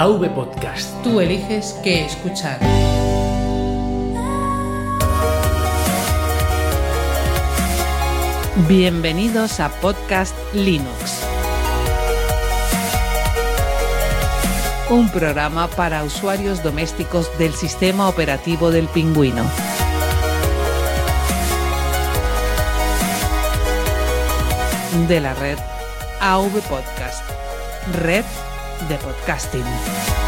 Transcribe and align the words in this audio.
AV 0.00 0.32
Podcast. 0.32 0.94
Tú 1.02 1.20
eliges 1.20 1.74
qué 1.82 2.04
escuchar. 2.04 2.60
Bienvenidos 8.68 9.58
a 9.58 9.70
Podcast 9.80 10.36
Linux. 10.54 11.24
Un 14.88 15.10
programa 15.10 15.66
para 15.66 16.04
usuarios 16.04 16.62
domésticos 16.62 17.36
del 17.36 17.52
sistema 17.52 18.08
operativo 18.08 18.70
del 18.70 18.86
pingüino. 18.86 19.42
De 25.08 25.18
la 25.18 25.34
red 25.34 25.58
AV 26.20 26.52
Podcast. 26.68 27.24
Red 28.00 28.24
de 28.86 28.96
podcasting. 28.98 30.27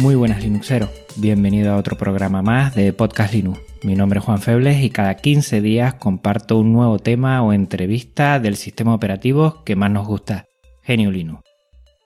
Muy 0.00 0.14
buenas 0.14 0.44
Linuxeros, 0.44 0.90
bienvenido 1.16 1.72
a 1.72 1.76
otro 1.76 1.98
programa 1.98 2.40
más 2.40 2.72
de 2.76 2.92
Podcast 2.92 3.34
Linux. 3.34 3.58
Mi 3.82 3.96
nombre 3.96 4.20
es 4.20 4.24
Juan 4.24 4.40
Febles 4.40 4.80
y 4.84 4.90
cada 4.90 5.16
15 5.16 5.60
días 5.60 5.94
comparto 5.94 6.56
un 6.56 6.72
nuevo 6.72 7.00
tema 7.00 7.42
o 7.42 7.52
entrevista 7.52 8.38
del 8.38 8.54
sistema 8.54 8.94
operativo 8.94 9.64
que 9.64 9.74
más 9.74 9.90
nos 9.90 10.06
gusta, 10.06 10.46
Genio 10.82 11.10
Linux. 11.10 11.42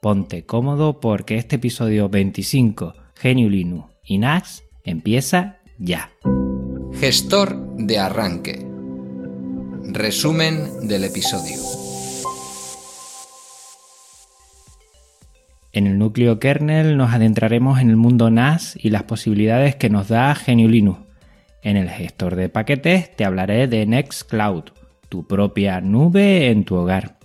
Ponte 0.00 0.46
cómodo 0.46 1.00
porque 1.00 1.36
este 1.36 1.56
episodio 1.56 2.08
25, 2.08 2.94
Genio 3.14 3.50
Linux 3.50 3.92
y 4.02 4.16
NAS, 4.16 4.62
empieza 4.84 5.58
ya. 5.78 6.10
Gestor 6.94 7.76
de 7.76 7.98
arranque. 7.98 8.66
Resumen 9.84 10.88
del 10.88 11.04
episodio. 11.04 11.81
En 15.74 15.86
el 15.86 15.98
núcleo 15.98 16.38
kernel 16.38 16.98
nos 16.98 17.14
adentraremos 17.14 17.80
en 17.80 17.88
el 17.88 17.96
mundo 17.96 18.30
NAS 18.30 18.78
y 18.78 18.90
las 18.90 19.04
posibilidades 19.04 19.74
que 19.74 19.88
nos 19.88 20.08
da 20.08 20.36
GNU 20.46 20.68
Linux. 20.68 21.00
En 21.62 21.78
el 21.78 21.88
gestor 21.88 22.36
de 22.36 22.50
paquetes 22.50 23.16
te 23.16 23.24
hablaré 23.24 23.68
de 23.68 23.86
Nextcloud, 23.86 24.64
tu 25.08 25.26
propia 25.26 25.80
nube 25.80 26.50
en 26.50 26.64
tu 26.64 26.74
hogar. 26.74 27.16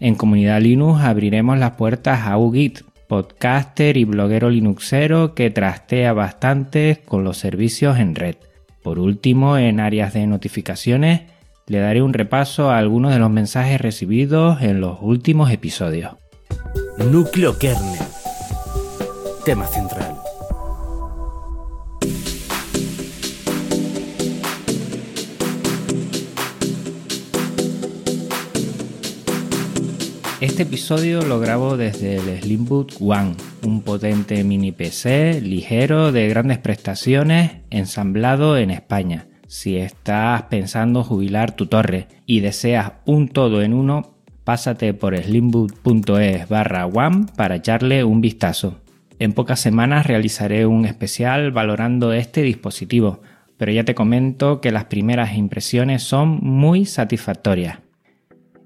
En 0.00 0.14
Comunidad 0.14 0.62
Linux 0.62 1.02
abriremos 1.02 1.58
las 1.58 1.72
puertas 1.72 2.26
a 2.26 2.38
UGIT, 2.38 2.80
podcaster 3.08 3.98
y 3.98 4.04
bloguero 4.04 4.48
linuxero 4.48 5.34
que 5.34 5.50
trastea 5.50 6.14
bastante 6.14 7.02
con 7.04 7.24
los 7.24 7.36
servicios 7.36 7.98
en 7.98 8.14
red. 8.14 8.36
Por 8.82 8.98
último, 8.98 9.58
en 9.58 9.80
áreas 9.80 10.14
de 10.14 10.26
notificaciones, 10.26 11.22
le 11.66 11.78
daré 11.78 12.00
un 12.00 12.14
repaso 12.14 12.70
a 12.70 12.78
algunos 12.78 13.12
de 13.12 13.18
los 13.18 13.30
mensajes 13.30 13.80
recibidos 13.80 14.62
en 14.62 14.80
los 14.80 14.98
últimos 15.02 15.50
episodios. 15.50 16.21
Núcleo 16.98 17.58
kernel. 17.58 17.98
Tema 19.46 19.66
central. 19.66 20.14
Este 30.40 30.64
episodio 30.64 31.22
lo 31.22 31.40
grabo 31.40 31.78
desde 31.78 32.16
el 32.16 32.42
Slimbook 32.42 32.92
One, 33.00 33.36
un 33.64 33.80
potente 33.82 34.44
mini 34.44 34.70
PC 34.70 35.40
ligero 35.40 36.12
de 36.12 36.28
grandes 36.28 36.58
prestaciones 36.58 37.62
ensamblado 37.70 38.58
en 38.58 38.70
España. 38.70 39.28
Si 39.46 39.76
estás 39.76 40.42
pensando 40.44 41.04
jubilar 41.04 41.56
tu 41.56 41.66
torre 41.66 42.08
y 42.26 42.40
deseas 42.40 42.92
un 43.06 43.28
todo 43.28 43.62
en 43.62 43.72
uno, 43.72 44.11
pásate 44.44 44.94
por 44.94 45.16
slimbook.es 45.16 46.48
barra 46.48 46.86
one 46.86 47.26
para 47.36 47.56
echarle 47.56 48.04
un 48.04 48.20
vistazo. 48.20 48.80
En 49.18 49.32
pocas 49.32 49.60
semanas 49.60 50.06
realizaré 50.06 50.66
un 50.66 50.84
especial 50.84 51.52
valorando 51.52 52.12
este 52.12 52.42
dispositivo, 52.42 53.22
pero 53.56 53.70
ya 53.70 53.84
te 53.84 53.94
comento 53.94 54.60
que 54.60 54.72
las 54.72 54.86
primeras 54.86 55.36
impresiones 55.36 56.02
son 56.02 56.40
muy 56.42 56.86
satisfactorias. 56.86 57.78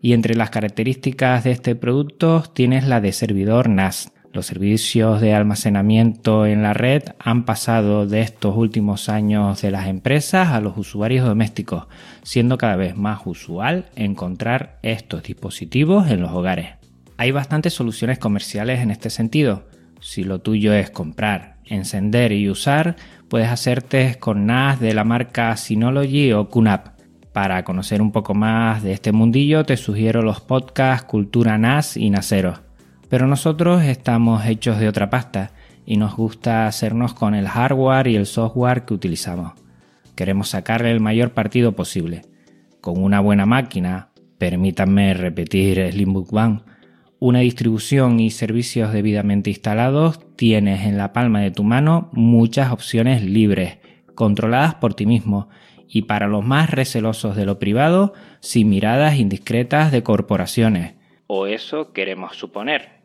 Y 0.01 0.13
entre 0.13 0.35
las 0.35 0.51
características 0.51 1.45
de 1.45 1.51
este 1.51 1.75
producto 1.75 2.45
tienes 2.55 2.87
la 2.87 3.01
de 3.01 3.13
servidor 3.13 3.69
NAS. 3.69 4.13
Los 4.37 4.45
servicios 4.45 5.23
de 5.23 5.33
almacenamiento 5.33 6.45
en 6.45 6.63
la 6.63 6.75
red 6.75 7.03
han 7.19 7.47
pasado 7.47 8.07
de 8.07 8.21
estos 8.21 8.55
últimos 8.55 9.09
años 9.09 9.63
de 9.63 9.71
las 9.71 9.87
empresas 9.87 10.49
a 10.49 10.61
los 10.61 10.77
usuarios 10.77 11.27
domésticos, 11.27 11.87
siendo 12.23 12.59
cada 12.59 12.77
vez 12.77 12.99
más 12.99 13.23
usual 13.25 13.87
encontrar 13.97 14.79
estos 14.83 15.23
dispositivos 15.23 16.11
en 16.11 16.21
los 16.21 16.33
hogares. 16.33 16.75
Hay 17.17 17.31
bastantes 17.31 17.73
soluciones 17.73 18.19
comerciales 18.19 18.81
en 18.81 18.91
este 18.91 19.09
sentido. 19.09 19.71
Si 20.01 20.23
lo 20.23 20.43
tuyo 20.43 20.75
es 20.75 20.91
comprar, 20.91 21.57
encender 21.65 22.33
y 22.33 22.51
usar, 22.51 22.97
puedes 23.31 23.49
hacerte 23.49 24.17
con 24.19 24.45
NAS 24.45 24.81
de 24.81 24.93
la 24.93 25.05
marca 25.05 25.57
Synology 25.57 26.35
o 26.35 26.51
QNAP. 26.51 26.89
Para 27.33 27.65
conocer 27.65 28.03
un 28.03 28.13
poco 28.13 28.35
más 28.35 28.83
de 28.83 28.93
este 28.93 29.13
mundillo 29.13 29.65
te 29.65 29.79
sugiero 29.79 30.21
los 30.21 30.43
podcasts 30.43 31.07
Cultura 31.07 31.57
NAS 31.57 31.97
y 31.97 32.11
Nasero. 32.11 32.66
Pero 33.09 33.27
nosotros 33.27 33.83
estamos 33.85 34.45
hechos 34.47 34.79
de 34.79 34.89
otra 34.89 35.11
pasta 35.11 35.53
y 35.85 35.97
nos 35.97 36.17
gusta 36.17 36.67
hacernos 36.67 37.15
con 37.15 37.35
el 37.35 37.47
hardware 37.49 38.09
y 38.09 38.17
el 38.17 38.27
software 38.27 38.85
que 38.85 38.95
utilizamos. 38.95 39.53
Queremos 40.17 40.49
sacarle 40.49 40.91
el 40.91 41.01
mayor 41.01 41.31
partido 41.33 41.73
posible. 41.73 42.23
Con 42.81 43.03
una 43.03 43.21
buena 43.21 43.47
máquina, 43.47 44.09
permítanme 44.39 45.15
repetir 45.15 45.91
Slimbook 45.93 46.33
One, 46.33 46.61
una 47.19 47.41
distribución 47.41 48.21
y 48.21 48.31
servicios 48.31 48.93
debidamente 48.93 49.51
instalados, 49.51 50.21
tienes 50.37 50.85
en 50.85 50.99
la 50.99 51.13
palma 51.13 51.41
de 51.41 51.51
tu 51.51 51.65
mano 51.65 52.11
muchas 52.13 52.73
opciones 52.73 53.23
libres, 53.23 53.79
controladas 54.15 54.75
por 54.75 54.95
ti 54.95 55.07
mismo 55.07 55.49
y 55.89 56.03
para 56.03 56.27
los 56.27 56.45
más 56.45 56.71
recelosos 56.71 57.37
de 57.37 57.47
lo 57.47 57.59
privado, 57.59 58.13
sin 58.41 58.69
miradas 58.69 59.17
indiscretas 59.17 59.93
de 59.93 60.03
corporaciones. 60.03 60.95
O 61.27 61.47
eso 61.47 61.93
queremos 61.93 62.37
suponer. 62.37 62.96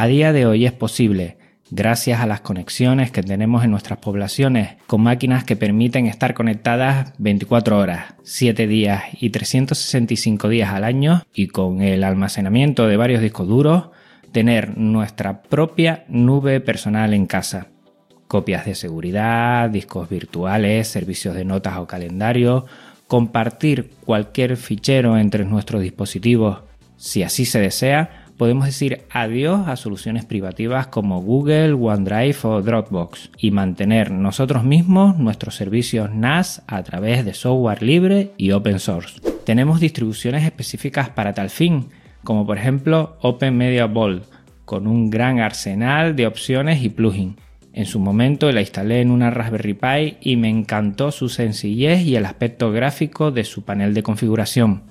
A 0.00 0.06
día 0.06 0.32
de 0.32 0.46
hoy 0.46 0.64
es 0.64 0.72
posible, 0.72 1.36
gracias 1.70 2.20
a 2.20 2.26
las 2.26 2.40
conexiones 2.40 3.10
que 3.10 3.22
tenemos 3.22 3.64
en 3.64 3.70
nuestras 3.70 3.98
poblaciones, 3.98 4.78
con 4.86 5.02
máquinas 5.02 5.44
que 5.44 5.56
permiten 5.56 6.06
estar 6.06 6.32
conectadas 6.32 7.12
24 7.18 7.76
horas, 7.76 8.14
7 8.22 8.66
días 8.66 9.02
y 9.20 9.28
365 9.28 10.48
días 10.48 10.70
al 10.70 10.84
año, 10.84 11.22
y 11.34 11.48
con 11.48 11.82
el 11.82 12.02
almacenamiento 12.02 12.86
de 12.86 12.96
varios 12.96 13.20
discos 13.20 13.46
duros, 13.46 13.90
tener 14.32 14.78
nuestra 14.78 15.42
propia 15.42 16.06
nube 16.08 16.62
personal 16.62 17.12
en 17.12 17.26
casa. 17.26 17.66
Copias 18.26 18.64
de 18.64 18.76
seguridad, 18.76 19.68
discos 19.68 20.08
virtuales, 20.08 20.88
servicios 20.88 21.34
de 21.34 21.44
notas 21.44 21.76
o 21.76 21.86
calendario, 21.86 22.64
compartir 23.06 23.90
cualquier 24.06 24.56
fichero 24.56 25.18
entre 25.18 25.44
nuestros 25.44 25.82
dispositivos 25.82 26.62
si 27.00 27.22
así 27.22 27.46
se 27.46 27.58
desea, 27.58 28.19
podemos 28.40 28.64
decir 28.64 29.02
adiós 29.10 29.68
a 29.68 29.76
soluciones 29.76 30.24
privativas 30.24 30.86
como 30.86 31.20
Google, 31.20 31.74
OneDrive 31.74 32.38
o 32.44 32.62
Dropbox 32.62 33.32
y 33.36 33.50
mantener 33.50 34.10
nosotros 34.10 34.64
mismos 34.64 35.18
nuestros 35.18 35.56
servicios 35.56 36.10
NAS 36.14 36.62
a 36.66 36.82
través 36.82 37.26
de 37.26 37.34
software 37.34 37.82
libre 37.82 38.30
y 38.38 38.52
open 38.52 38.78
source. 38.78 39.20
Tenemos 39.44 39.78
distribuciones 39.78 40.42
específicas 40.44 41.10
para 41.10 41.34
tal 41.34 41.50
fin, 41.50 41.90
como 42.24 42.46
por 42.46 42.56
ejemplo 42.56 43.18
Open 43.20 43.58
Media 43.58 43.84
Vault, 43.84 44.24
con 44.64 44.86
un 44.86 45.10
gran 45.10 45.38
arsenal 45.40 46.16
de 46.16 46.26
opciones 46.26 46.82
y 46.82 46.88
plugins 46.88 47.36
en 47.74 47.84
su 47.84 48.00
momento 48.00 48.50
la 48.50 48.62
instalé 48.62 49.00
en 49.02 49.10
una 49.10 49.30
Raspberry 49.30 49.74
Pi 49.74 50.16
y 50.22 50.36
me 50.36 50.48
encantó 50.48 51.12
su 51.12 51.28
sencillez 51.28 52.00
y 52.06 52.16
el 52.16 52.24
aspecto 52.24 52.72
gráfico 52.72 53.32
de 53.32 53.44
su 53.44 53.66
panel 53.66 53.92
de 53.92 54.02
configuración. 54.02 54.84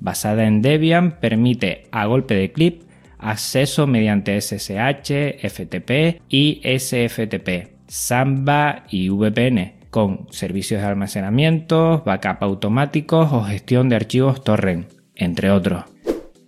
Basada 0.00 0.46
en 0.46 0.62
Debian, 0.62 1.18
permite 1.20 1.84
a 1.90 2.06
golpe 2.06 2.34
de 2.34 2.52
clip 2.52 2.82
acceso 3.18 3.86
mediante 3.86 4.40
SSH, 4.40 5.38
FTP 5.48 6.20
y 6.28 6.60
SFTP, 6.62 7.74
Samba 7.86 8.84
y 8.90 9.08
VPN, 9.08 9.74
con 9.90 10.26
servicios 10.30 10.80
de 10.82 10.88
almacenamiento, 10.88 12.02
backup 12.04 12.42
automáticos 12.42 13.32
o 13.32 13.44
gestión 13.44 13.88
de 13.88 13.96
archivos 13.96 14.44
torrent, 14.44 14.88
entre 15.14 15.50
otros. 15.50 15.84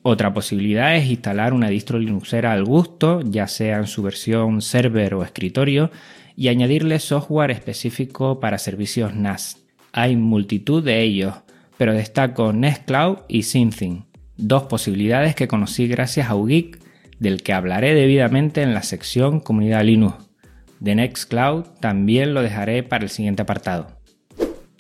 Otra 0.02 0.32
posibilidad 0.32 0.94
es 0.94 1.06
instalar 1.06 1.52
una 1.52 1.68
distro 1.68 1.98
Linuxera 1.98 2.52
al 2.52 2.64
gusto, 2.64 3.22
ya 3.22 3.48
sea 3.48 3.78
en 3.78 3.86
su 3.86 4.02
versión 4.02 4.62
server 4.62 5.14
o 5.14 5.22
escritorio, 5.22 5.90
y 6.36 6.48
añadirle 6.48 7.00
software 7.00 7.50
específico 7.50 8.38
para 8.38 8.58
servicios 8.58 9.14
NAS. 9.14 9.64
Hay 9.92 10.14
multitud 10.14 10.84
de 10.84 11.02
ellos, 11.02 11.34
pero 11.78 11.92
destaco 11.92 12.52
Nextcloud 12.52 13.18
y 13.28 13.42
Synthin, 13.42 14.06
dos 14.36 14.64
posibilidades 14.64 15.34
que 15.34 15.48
conocí 15.48 15.86
gracias 15.88 16.28
a 16.30 16.34
UGEEK, 16.34 16.78
del 17.18 17.42
que 17.42 17.52
hablaré 17.52 17.94
debidamente 17.94 18.62
en 18.62 18.74
la 18.74 18.82
sección 18.82 19.40
Comunidad 19.40 19.84
Linux. 19.84 20.16
De 20.80 20.94
Nextcloud 20.94 21.64
también 21.80 22.34
lo 22.34 22.42
dejaré 22.42 22.82
para 22.82 23.04
el 23.04 23.10
siguiente 23.10 23.42
apartado. 23.42 23.96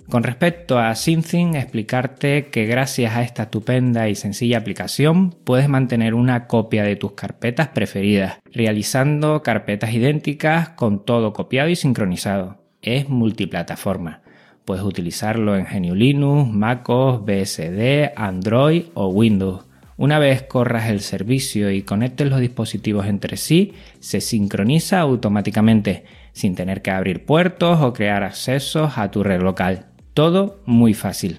Con 0.08 0.22
respecto 0.22 0.78
a 0.78 0.94
Synthin, 0.94 1.56
explicarte 1.56 2.46
que 2.46 2.64
gracias 2.66 3.16
a 3.16 3.22
esta 3.22 3.44
estupenda 3.44 4.08
y 4.08 4.14
sencilla 4.14 4.58
aplicación 4.58 5.30
puedes 5.30 5.68
mantener 5.68 6.14
una 6.14 6.46
copia 6.46 6.84
de 6.84 6.94
tus 6.94 7.12
carpetas 7.12 7.68
preferidas, 7.68 8.38
realizando 8.52 9.42
carpetas 9.42 9.92
idénticas 9.92 10.68
con 10.70 11.04
todo 11.04 11.32
copiado 11.32 11.70
y 11.70 11.76
sincronizado. 11.76 12.62
Es 12.82 13.08
multiplataforma. 13.08 14.22
Puedes 14.66 14.82
utilizarlo 14.82 15.56
en 15.56 15.64
GNU 15.64 15.94
Linux, 15.94 16.52
MacOS, 16.52 17.24
BSD, 17.24 18.10
Android 18.16 18.86
o 18.94 19.06
Windows. 19.06 19.64
Una 19.96 20.18
vez 20.18 20.42
corras 20.42 20.90
el 20.90 21.02
servicio 21.02 21.70
y 21.70 21.82
conectes 21.82 22.28
los 22.28 22.40
dispositivos 22.40 23.06
entre 23.06 23.36
sí, 23.36 23.74
se 24.00 24.20
sincroniza 24.20 24.98
automáticamente, 24.98 26.04
sin 26.32 26.56
tener 26.56 26.82
que 26.82 26.90
abrir 26.90 27.24
puertos 27.24 27.80
o 27.80 27.92
crear 27.92 28.24
accesos 28.24 28.98
a 28.98 29.12
tu 29.12 29.22
red 29.22 29.40
local. 29.40 29.86
Todo 30.14 30.60
muy 30.66 30.94
fácil. 30.94 31.38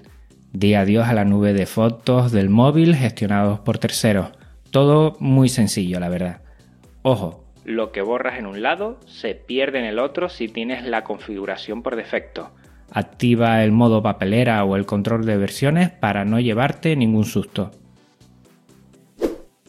Di 0.54 0.72
adiós 0.72 1.06
a 1.06 1.12
la 1.12 1.26
nube 1.26 1.52
de 1.52 1.66
fotos 1.66 2.32
del 2.32 2.48
móvil 2.48 2.96
gestionados 2.96 3.60
por 3.60 3.76
terceros. 3.76 4.30
Todo 4.70 5.18
muy 5.20 5.50
sencillo, 5.50 6.00
la 6.00 6.08
verdad. 6.08 6.40
Ojo, 7.02 7.44
lo 7.66 7.92
que 7.92 8.00
borras 8.00 8.38
en 8.38 8.46
un 8.46 8.62
lado 8.62 8.98
se 9.06 9.34
pierde 9.34 9.80
en 9.80 9.84
el 9.84 9.98
otro 9.98 10.30
si 10.30 10.48
tienes 10.48 10.86
la 10.86 11.04
configuración 11.04 11.82
por 11.82 11.94
defecto. 11.94 12.52
Activa 12.90 13.62
el 13.62 13.72
modo 13.72 14.02
papelera 14.02 14.64
o 14.64 14.76
el 14.76 14.86
control 14.86 15.26
de 15.26 15.36
versiones 15.36 15.90
para 15.90 16.24
no 16.24 16.40
llevarte 16.40 16.96
ningún 16.96 17.24
susto. 17.24 17.70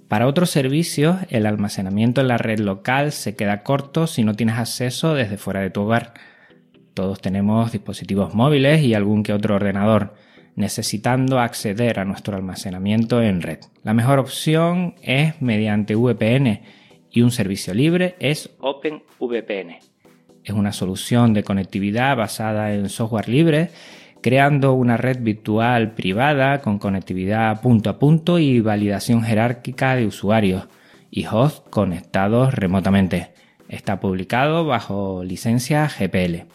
Para 0.10 0.26
otros 0.26 0.50
servicios, 0.50 1.18
el 1.30 1.46
almacenamiento 1.46 2.22
en 2.22 2.30
la 2.30 2.40
red 2.40 2.60
local 2.60 3.12
se 3.12 3.36
queda 3.36 3.62
corto 3.62 4.08
si 4.08 4.24
no 4.24 4.34
tienes 4.34 4.58
acceso 4.58 5.14
desde 5.14 5.38
fuera 5.38 5.60
de 5.60 5.70
tu 5.70 5.82
hogar. 5.82 6.16
Todos 6.96 7.22
tenemos 7.22 7.72
dispositivos 7.72 8.34
móviles 8.34 8.82
y 8.82 8.96
algún 8.96 9.22
que 9.22 9.34
otro 9.34 9.54
ordenador, 9.56 10.16
necesitando 10.56 11.40
acceder 11.40 12.00
a 12.00 12.06
nuestro 12.06 12.36
almacenamiento 12.36 13.22
en 13.22 13.44
red. 13.44 13.60
La 13.84 13.94
mejor 13.94 14.18
opción 14.18 14.96
es 15.04 15.40
mediante 15.42 15.96
VPN 15.96 16.62
y 17.12 17.22
un 17.22 17.30
servicio 17.30 17.76
libre 17.76 18.16
es 18.20 18.50
OpenVPN. 18.60 19.89
Es 20.44 20.54
una 20.54 20.72
solución 20.72 21.34
de 21.34 21.44
conectividad 21.44 22.16
basada 22.18 22.74
en 22.74 22.90
software 22.90 23.30
libre 23.30 23.72
creando 24.22 24.74
una 24.74 24.98
red 24.98 25.20
virtual 25.22 25.92
privada 25.92 26.62
con 26.62 26.80
conectividad 26.80 27.62
punto 27.62 27.90
a 27.90 28.00
punto 28.00 28.40
y 28.40 28.60
validación 28.60 29.24
jerárquica 29.24 29.96
de 29.96 30.06
usuarios 30.06 30.68
y 31.12 31.26
hosts 31.26 31.64
conectados 31.70 32.54
remotamente. 32.54 33.32
Está 33.68 34.00
publicado 34.00 34.66
bajo 34.66 35.24
licencia 35.24 35.88
GPL. 35.88 36.48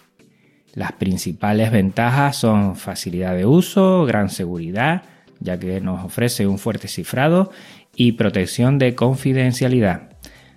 Las 0.75 0.93
principales 0.93 1.71
ventajas 1.71 2.37
son 2.37 2.77
facilidad 2.77 3.37
de 3.37 3.47
uso, 3.47 4.05
gran 4.05 4.29
seguridad, 4.29 5.03
ya 5.39 5.59
que 5.59 5.81
nos 5.81 6.05
ofrece 6.05 6.47
un 6.47 6.59
fuerte 6.59 6.89
cifrado 6.89 7.51
y 7.95 8.13
protección 8.13 8.79
de 8.79 8.97
confidencialidad, 8.97 10.14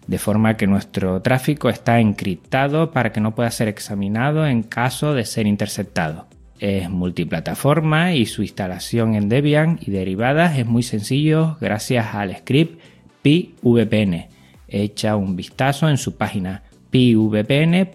de 0.08 0.18
forma 0.18 0.58
que 0.58 0.68
nuestro 0.68 1.22
tráfico 1.22 1.70
está 1.70 2.00
encriptado 2.00 2.92
para 2.92 3.12
que 3.12 3.22
no 3.22 3.36
pueda 3.36 3.52
ser 3.52 3.68
examinado 3.68 4.48
en 4.48 4.64
caso 4.64 5.14
de 5.14 5.26
ser 5.26 5.48
interceptado. 5.48 6.28
Es 6.60 6.90
multiplataforma 6.90 8.14
y 8.14 8.26
su 8.26 8.42
instalación 8.42 9.14
en 9.14 9.30
Debian 9.30 9.80
y 9.82 9.92
derivadas 9.92 10.58
es 10.58 10.66
muy 10.66 10.82
sencillo 10.82 11.58
gracias 11.62 12.16
al 12.16 12.36
script 12.36 12.82
pvpn. 13.22 14.26
Echa 14.68 15.16
un 15.16 15.36
vistazo 15.36 15.88
en 15.88 15.98
su 15.98 16.18
página 16.18 16.64
pvpn.io. 16.90 17.92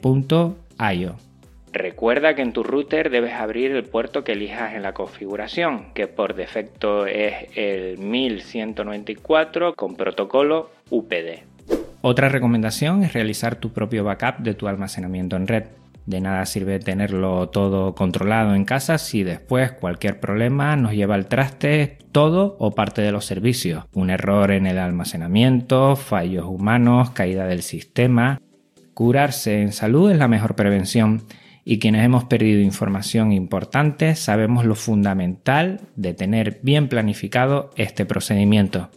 Recuerda 1.73 2.35
que 2.35 2.43
en 2.43 2.53
tu 2.53 2.63
router 2.63 3.09
debes 3.09 3.33
abrir 3.33 3.71
el 3.73 3.85
puerto 3.85 4.25
que 4.25 4.33
elijas 4.33 4.75
en 4.75 4.83
la 4.83 4.93
configuración, 4.93 5.95
que 5.95 6.07
por 6.07 6.35
defecto 6.35 7.07
es 7.07 7.49
el 7.57 7.97
1194 7.97 9.75
con 9.75 9.97
protocolo 9.97 10.71
UPD. 10.91 11.52
Otra 12.05 12.29
recomendación 12.29 13.05
es 13.05 13.13
realizar 13.13 13.55
tu 13.55 13.73
propio 13.73 14.03
backup 14.03 14.39
de 14.39 14.55
tu 14.55 14.67
almacenamiento 14.67 15.37
en 15.37 15.47
red. 15.47 15.65
De 16.05 16.21
nada 16.21 16.45
sirve 16.47 16.81
tenerlo 16.81 17.49
todo 17.51 17.95
controlado 17.95 18.57
en 18.57 18.65
casa 18.65 18.99
si 18.99 19.23
después 19.23 19.71
cualquier 19.71 20.19
problema 20.19 20.75
nos 20.75 20.95
lleva 20.95 21.15
al 21.15 21.27
traste 21.27 21.99
todo 22.11 22.57
o 22.59 22.73
parte 22.73 23.03
de 23.03 23.13
los 23.13 23.25
servicios. 23.25 23.85
Un 23.93 24.11
error 24.11 24.51
en 24.51 24.67
el 24.67 24.79
almacenamiento, 24.79 25.95
fallos 25.95 26.47
humanos, 26.47 27.11
caída 27.11 27.47
del 27.47 27.63
sistema. 27.63 28.41
Curarse 28.95 29.63
en 29.63 29.73
salud 29.73 30.11
es 30.11 30.19
la 30.19 30.27
mejor 30.27 30.57
prevención 30.57 31.23
y 31.65 31.79
quienes 31.79 32.05
hemos 32.05 32.25
perdido 32.25 32.61
información 32.61 33.31
importante 33.31 34.17
sabemos 34.17 34.65
lo 34.65 34.75
fundamental 34.75 35.83
de 35.95 36.15
tener 36.15 36.59
bien 36.65 36.89
planificado 36.89 37.71
este 37.77 38.05
procedimiento. 38.05 38.91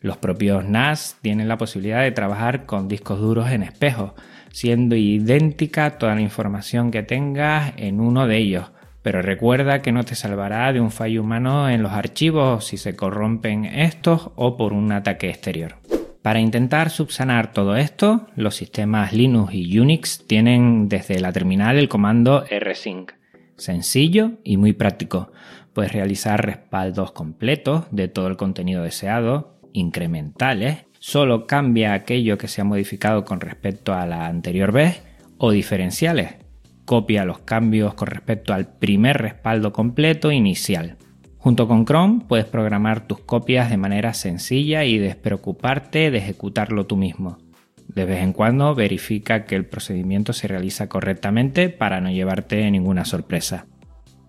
Los 0.00 0.16
propios 0.16 0.64
NAS 0.64 1.18
tienen 1.22 1.48
la 1.48 1.58
posibilidad 1.58 2.02
de 2.02 2.12
trabajar 2.12 2.66
con 2.66 2.86
discos 2.86 3.18
duros 3.18 3.50
en 3.50 3.64
espejo, 3.64 4.14
siendo 4.52 4.94
idéntica 4.94 5.98
toda 5.98 6.14
la 6.14 6.20
información 6.20 6.90
que 6.90 7.02
tengas 7.02 7.72
en 7.76 8.00
uno 8.00 8.26
de 8.26 8.36
ellos. 8.36 8.70
Pero 9.02 9.22
recuerda 9.22 9.82
que 9.82 9.90
no 9.90 10.04
te 10.04 10.14
salvará 10.14 10.72
de 10.72 10.80
un 10.80 10.90
fallo 10.90 11.22
humano 11.22 11.68
en 11.68 11.82
los 11.82 11.92
archivos 11.92 12.66
si 12.66 12.76
se 12.76 12.94
corrompen 12.94 13.64
estos 13.64 14.30
o 14.36 14.56
por 14.56 14.72
un 14.72 14.92
ataque 14.92 15.30
exterior. 15.30 15.76
Para 16.22 16.40
intentar 16.40 16.90
subsanar 16.90 17.52
todo 17.52 17.76
esto, 17.76 18.26
los 18.36 18.54
sistemas 18.54 19.12
Linux 19.12 19.54
y 19.54 19.78
Unix 19.78 20.26
tienen 20.26 20.88
desde 20.88 21.20
la 21.20 21.32
terminal 21.32 21.78
el 21.78 21.88
comando 21.88 22.44
rsync. 22.44 23.12
Sencillo 23.56 24.32
y 24.44 24.56
muy 24.56 24.72
práctico. 24.72 25.32
Puedes 25.72 25.92
realizar 25.92 26.44
respaldos 26.44 27.12
completos 27.12 27.86
de 27.90 28.08
todo 28.08 28.26
el 28.26 28.36
contenido 28.36 28.82
deseado, 28.82 29.57
incrementales 29.78 30.88
solo 30.98 31.46
cambia 31.46 31.94
aquello 31.94 32.38
que 32.38 32.48
se 32.48 32.60
ha 32.60 32.64
modificado 32.64 33.24
con 33.24 33.40
respecto 33.40 33.94
a 33.94 34.06
la 34.06 34.26
anterior 34.26 34.72
vez 34.72 35.02
o 35.38 35.50
diferenciales. 35.50 36.36
Copia 36.84 37.24
los 37.24 37.40
cambios 37.40 37.94
con 37.94 38.08
respecto 38.08 38.52
al 38.52 38.66
primer 38.66 39.18
respaldo 39.18 39.72
completo 39.72 40.32
inicial. 40.32 40.96
Junto 41.36 41.68
con 41.68 41.84
Chrome 41.84 42.24
puedes 42.26 42.46
programar 42.46 43.06
tus 43.06 43.20
copias 43.20 43.70
de 43.70 43.76
manera 43.76 44.12
sencilla 44.12 44.84
y 44.84 44.98
despreocuparte 44.98 46.10
de 46.10 46.18
ejecutarlo 46.18 46.86
tú 46.86 46.96
mismo. 46.96 47.38
De 47.86 48.04
vez 48.04 48.22
en 48.22 48.32
cuando 48.32 48.74
verifica 48.74 49.44
que 49.44 49.54
el 49.54 49.64
procedimiento 49.64 50.32
se 50.32 50.48
realiza 50.48 50.88
correctamente 50.88 51.68
para 51.68 52.00
no 52.00 52.10
llevarte 52.10 52.70
ninguna 52.70 53.04
sorpresa. 53.04 53.66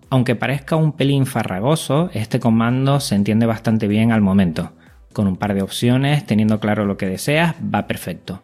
Aunque 0.08 0.34
parezca 0.34 0.76
un 0.76 0.92
pelín 0.92 1.26
farragoso, 1.26 2.10
este 2.14 2.40
comando 2.40 3.00
se 3.00 3.16
entiende 3.16 3.46
bastante 3.46 3.86
bien 3.86 4.12
al 4.12 4.22
momento 4.22 4.72
con 5.12 5.26
un 5.26 5.36
par 5.36 5.54
de 5.54 5.62
opciones, 5.62 6.26
teniendo 6.26 6.60
claro 6.60 6.84
lo 6.84 6.96
que 6.96 7.06
deseas, 7.06 7.54
va 7.62 7.86
perfecto. 7.86 8.42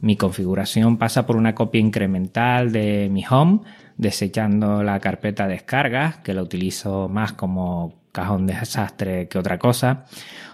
Mi 0.00 0.16
configuración 0.16 0.98
pasa 0.98 1.26
por 1.26 1.36
una 1.36 1.54
copia 1.54 1.80
incremental 1.80 2.72
de 2.72 3.08
mi 3.10 3.24
home, 3.28 3.60
desechando 3.96 4.82
la 4.82 5.00
carpeta 5.00 5.46
descargas, 5.46 6.18
que 6.18 6.34
la 6.34 6.42
utilizo 6.42 7.08
más 7.08 7.32
como 7.32 7.94
cajón 8.12 8.46
de 8.46 8.54
desastre 8.54 9.28
que 9.28 9.38
otra 9.38 9.58
cosa, 9.58 10.04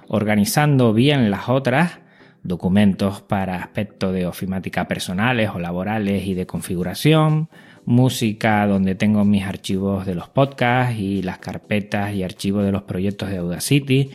organizando 0.09 0.93
bien 0.93 1.31
las 1.31 1.49
otras, 1.49 1.99
documentos 2.43 3.21
para 3.21 3.57
aspectos 3.57 4.15
de 4.15 4.27
ofimática 4.27 4.89
personales 4.89 5.51
o 5.55 5.59
laborales 5.59 6.27
y 6.27 6.35
de 6.35 6.47
configuración, 6.47 7.49
música 7.85 8.67
donde 8.67 8.95
tengo 8.95 9.25
mis 9.25 9.45
archivos 9.45 10.07
de 10.07 10.15
los 10.15 10.29
podcasts 10.29 10.99
y 10.99 11.23
las 11.23 11.39
carpetas 11.39 12.15
y 12.15 12.23
archivos 12.23 12.65
de 12.65 12.73
los 12.73 12.83
proyectos 12.83 13.31
de 13.31 13.39
Audacity, 13.39 14.11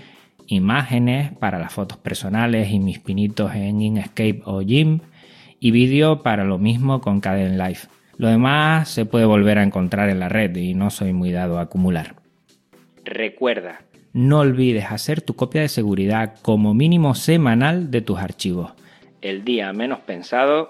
imágenes 0.48 1.32
para 1.38 1.60
las 1.60 1.74
fotos 1.74 1.98
personales 1.98 2.72
y 2.72 2.80
mis 2.80 3.00
pinitos 3.00 3.54
en 3.56 3.82
Inkscape 3.82 4.42
o 4.46 4.62
Gimp 4.62 5.04
y 5.60 5.72
vídeo 5.72 6.22
para 6.22 6.44
lo 6.44 6.58
mismo 6.58 7.02
con 7.02 7.20
Caden 7.20 7.58
Live. 7.58 7.80
Lo 8.18 8.30
demás 8.30 8.90
se 8.90 9.06
puede 9.06 9.26
volver 9.26 9.58
a 9.58 9.64
encontrar 9.64 10.10
en 10.10 10.20
la 10.20 10.30
red 10.30 10.56
y 10.56 10.74
no 10.74 10.90
soy 10.90 11.14
muy 11.14 11.32
dado 11.32 11.58
a 11.58 11.64
acumular. 11.64 12.16
Recuerda, 13.04 13.82
no 14.14 14.40
olvides 14.40 14.86
hacer 14.92 15.22
tu 15.22 15.36
copia 15.36 15.62
de 15.62 15.68
seguridad 15.68 16.36
como 16.42 16.74
mínimo 16.74 17.16
semanal 17.16 17.92
de 17.92 18.02
tus 18.02 18.20
archivos. 18.20 18.74
El 19.22 19.44
día 19.44 19.74
menos 19.74 20.00
pensado. 20.00 20.70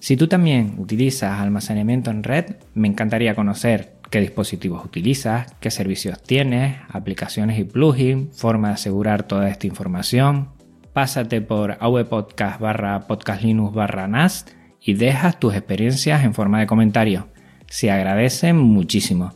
Si 0.00 0.16
tú 0.16 0.26
también 0.26 0.74
utilizas 0.78 1.40
almacenamiento 1.40 2.10
en 2.10 2.24
red, 2.24 2.56
me 2.74 2.88
encantaría 2.88 3.36
conocer 3.36 3.92
qué 4.12 4.20
dispositivos 4.20 4.84
utilizas, 4.84 5.54
qué 5.58 5.70
servicios 5.70 6.22
tienes, 6.22 6.76
aplicaciones 6.90 7.58
y 7.58 7.64
plugins, 7.64 8.38
forma 8.38 8.68
de 8.68 8.74
asegurar 8.74 9.22
toda 9.22 9.48
esta 9.48 9.66
información. 9.66 10.50
Pásate 10.92 11.40
por 11.40 11.78
awepodcast 11.80 12.60
barra 12.60 13.06
podcastlinux 13.08 13.74
barra 13.74 14.06
NAS 14.06 14.54
y 14.82 14.92
dejas 14.92 15.40
tus 15.40 15.54
experiencias 15.54 16.24
en 16.24 16.34
forma 16.34 16.60
de 16.60 16.66
comentario. 16.66 17.28
Se 17.68 17.90
agradecen 17.90 18.58
muchísimo. 18.58 19.32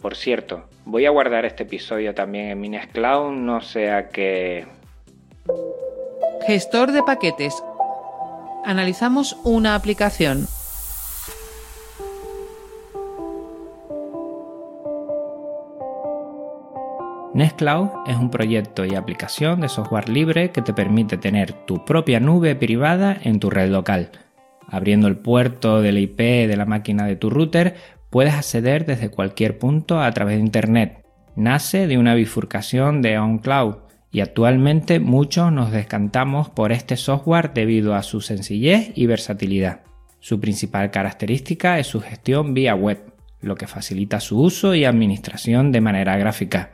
Por 0.00 0.16
cierto, 0.16 0.70
voy 0.86 1.04
a 1.04 1.10
guardar 1.10 1.44
este 1.44 1.64
episodio 1.64 2.14
también 2.14 2.46
en 2.46 2.60
mi 2.60 2.70
Nextcloud, 2.70 3.32
no 3.32 3.60
sea 3.60 4.08
que... 4.08 4.66
Gestor 6.46 6.92
de 6.92 7.02
paquetes. 7.02 7.62
Analizamos 8.64 9.36
una 9.44 9.74
aplicación. 9.74 10.46
Nextcloud 17.38 17.90
es 18.08 18.16
un 18.16 18.30
proyecto 18.30 18.84
y 18.84 18.96
aplicación 18.96 19.60
de 19.60 19.68
software 19.68 20.08
libre 20.08 20.50
que 20.50 20.60
te 20.60 20.72
permite 20.72 21.18
tener 21.18 21.52
tu 21.52 21.84
propia 21.84 22.18
nube 22.18 22.56
privada 22.56 23.16
en 23.22 23.38
tu 23.38 23.48
red 23.48 23.70
local. 23.70 24.10
Abriendo 24.66 25.06
el 25.06 25.18
puerto 25.18 25.80
del 25.80 25.98
IP 25.98 26.18
de 26.18 26.56
la 26.56 26.66
máquina 26.66 27.06
de 27.06 27.14
tu 27.14 27.30
router, 27.30 27.76
puedes 28.10 28.34
acceder 28.34 28.86
desde 28.86 29.10
cualquier 29.10 29.56
punto 29.56 30.00
a 30.00 30.10
través 30.10 30.38
de 30.38 30.42
Internet. 30.42 31.06
Nace 31.36 31.86
de 31.86 31.96
una 31.96 32.16
bifurcación 32.16 33.02
de 33.02 33.20
OnCloud 33.20 33.76
y 34.10 34.18
actualmente 34.18 34.98
muchos 34.98 35.52
nos 35.52 35.70
descantamos 35.70 36.50
por 36.50 36.72
este 36.72 36.96
software 36.96 37.52
debido 37.54 37.94
a 37.94 38.02
su 38.02 38.20
sencillez 38.20 38.90
y 38.96 39.06
versatilidad. 39.06 39.82
Su 40.18 40.40
principal 40.40 40.90
característica 40.90 41.78
es 41.78 41.86
su 41.86 42.00
gestión 42.00 42.52
vía 42.52 42.74
web, 42.74 43.12
lo 43.40 43.54
que 43.54 43.68
facilita 43.68 44.18
su 44.18 44.40
uso 44.40 44.74
y 44.74 44.84
administración 44.84 45.70
de 45.70 45.80
manera 45.80 46.16
gráfica. 46.16 46.72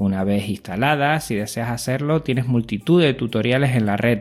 Una 0.00 0.24
vez 0.24 0.48
instalada, 0.48 1.20
si 1.20 1.34
deseas 1.34 1.68
hacerlo, 1.68 2.22
tienes 2.22 2.46
multitud 2.46 3.02
de 3.02 3.12
tutoriales 3.12 3.76
en 3.76 3.84
la 3.84 3.98
red, 3.98 4.20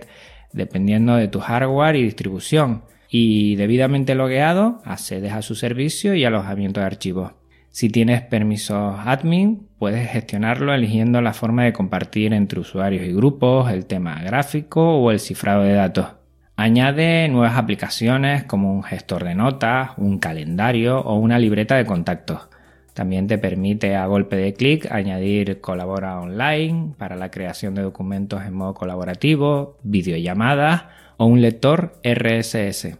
dependiendo 0.52 1.16
de 1.16 1.30
tu 1.30 1.40
hardware 1.40 1.96
y 1.96 2.04
distribución, 2.04 2.84
y 3.10 3.56
debidamente 3.56 4.14
logueado, 4.14 4.82
accedes 4.84 5.32
a 5.32 5.42
su 5.42 5.56
servicio 5.56 6.16
y 6.16 6.26
alojamiento 6.26 6.82
de 6.82 6.86
archivos. 6.86 7.32
Si 7.70 7.90
tienes 7.90 8.22
permisos 8.24 9.00
admin, 9.06 9.70
puedes 9.78 10.10
gestionarlo 10.12 10.74
eligiendo 10.74 11.22
la 11.22 11.32
forma 11.32 11.64
de 11.64 11.72
compartir 11.72 12.34
entre 12.34 12.60
usuarios 12.60 13.08
y 13.08 13.14
grupos, 13.14 13.72
el 13.72 13.86
tema 13.86 14.22
gráfico 14.22 14.98
o 14.98 15.12
el 15.12 15.22
cifrado 15.22 15.64
de 15.64 15.76
datos. 15.76 16.08
Añade 16.58 17.30
nuevas 17.30 17.58
aplicaciones 17.58 18.44
como 18.44 18.74
un 18.74 18.84
gestor 18.84 19.24
de 19.24 19.34
notas, 19.34 19.92
un 19.96 20.20
calendario 20.20 21.00
o 21.00 21.18
una 21.18 21.40
libreta 21.40 21.78
de 21.78 21.86
contactos. 21.86 22.49
También 23.00 23.28
te 23.28 23.38
permite 23.38 23.96
a 23.96 24.08
golpe 24.08 24.36
de 24.36 24.54
clic 24.54 24.92
añadir 24.92 25.62
colabora 25.62 26.20
online 26.20 26.96
para 26.98 27.16
la 27.16 27.32
creación 27.32 27.74
de 27.74 27.82
documentos 27.82 28.44
en 28.44 28.54
modo 28.54 28.74
colaborativo, 28.74 29.78
videollamadas 29.84 30.84
o 31.16 31.26
un 31.26 31.42
lector 31.42 31.98
RSS. 32.04 32.98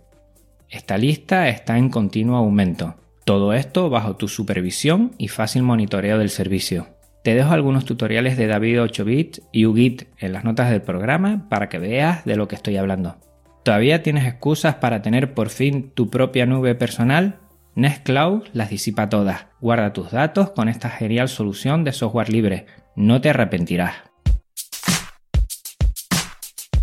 Esta 0.70 0.98
lista 0.98 1.50
está 1.50 1.78
en 1.78 1.90
continuo 1.90 2.38
aumento. 2.38 2.96
Todo 3.26 3.52
esto 3.52 3.90
bajo 3.90 4.16
tu 4.16 4.30
supervisión 4.30 5.12
y 5.18 5.28
fácil 5.28 5.64
monitoreo 5.64 6.18
del 6.18 6.30
servicio. 6.30 6.88
Te 7.22 7.36
dejo 7.36 7.52
algunos 7.52 7.84
tutoriales 7.84 8.38
de 8.38 8.48
David 8.48 8.80
8bit 8.80 9.42
y 9.52 9.66
UGIT 9.66 10.04
en 10.18 10.32
las 10.32 10.46
notas 10.46 10.70
del 10.70 10.82
programa 10.82 11.50
para 11.50 11.68
que 11.68 11.78
veas 11.78 12.24
de 12.24 12.38
lo 12.38 12.48
que 12.48 12.56
estoy 12.56 12.78
hablando. 12.78 13.18
¿Todavía 13.64 14.02
tienes 14.02 14.26
excusas 14.26 14.76
para 14.76 15.02
tener 15.02 15.34
por 15.34 15.50
fin 15.50 15.92
tu 15.94 16.10
propia 16.10 16.46
nube 16.46 16.74
personal? 16.74 17.40
Nextcloud 17.76 18.44
las 18.54 18.70
disipa 18.70 19.10
todas. 19.10 19.49
Guarda 19.62 19.92
tus 19.92 20.12
datos 20.12 20.52
con 20.52 20.70
esta 20.70 20.90
genial 20.90 21.28
solución 21.28 21.84
de 21.84 21.92
software 21.92 22.30
libre. 22.30 22.66
No 22.96 23.20
te 23.20 23.30
arrepentirás. 23.30 23.94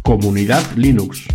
Comunidad 0.02 0.62
Linux. 0.76 1.26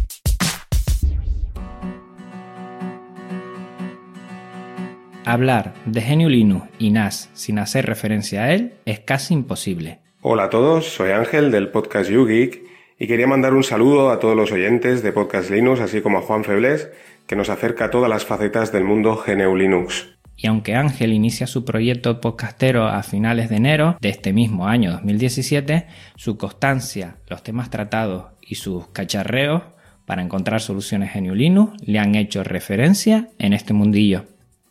Hablar 5.26 5.74
de 5.88 6.02
GNU 6.02 6.30
Linux 6.30 6.68
y 6.78 6.92
NAS 6.92 7.32
sin 7.34 7.58
hacer 7.58 7.88
referencia 7.88 8.44
a 8.44 8.54
él 8.54 8.76
es 8.86 9.00
casi 9.00 9.34
imposible. 9.34 10.00
Hola 10.22 10.44
a 10.44 10.50
todos, 10.52 10.94
soy 10.94 11.10
Ángel 11.10 11.50
del 11.50 11.70
podcast 11.70 12.12
YouGeek 12.12 12.62
y 13.00 13.08
quería 13.08 13.26
mandar 13.26 13.56
un 13.56 13.64
saludo 13.64 14.12
a 14.12 14.20
todos 14.20 14.36
los 14.36 14.52
oyentes 14.52 15.02
de 15.02 15.12
Podcast 15.12 15.50
Linux, 15.50 15.80
así 15.80 16.02
como 16.02 16.20
a 16.20 16.22
Juan 16.22 16.44
Febles, 16.44 16.92
que 17.26 17.36
nos 17.36 17.50
acerca 17.50 17.86
a 17.86 17.90
todas 17.90 18.12
las 18.12 18.26
facetas 18.26 18.72
del 18.72 18.84
mundo 18.84 19.24
GNU 19.26 19.56
Linux. 19.56 20.21
Y 20.42 20.48
aunque 20.48 20.76
Ángel 20.76 21.14
inicia 21.14 21.46
su 21.46 21.66
proyecto 21.66 22.20
podcastero 22.20 22.88
a 22.88 23.04
finales 23.04 23.50
de 23.50 23.58
enero 23.58 23.98
de 24.02 24.10
este 24.10 24.34
mismo 24.34 24.68
año 24.68 24.92
2017, 24.94 25.86
su 26.16 26.38
constancia, 26.38 27.18
los 27.28 27.44
temas 27.44 27.70
tratados 27.70 28.32
y 28.42 28.56
sus 28.56 28.88
cacharreos 28.88 29.62
para 30.08 30.24
encontrar 30.24 30.60
soluciones 30.60 31.14
GNU 31.14 31.36
Linux 31.36 31.74
le 31.86 32.00
han 32.00 32.16
hecho 32.16 32.44
referencia 32.44 33.30
en 33.38 33.54
este 33.54 33.74
mundillo. 33.74 34.26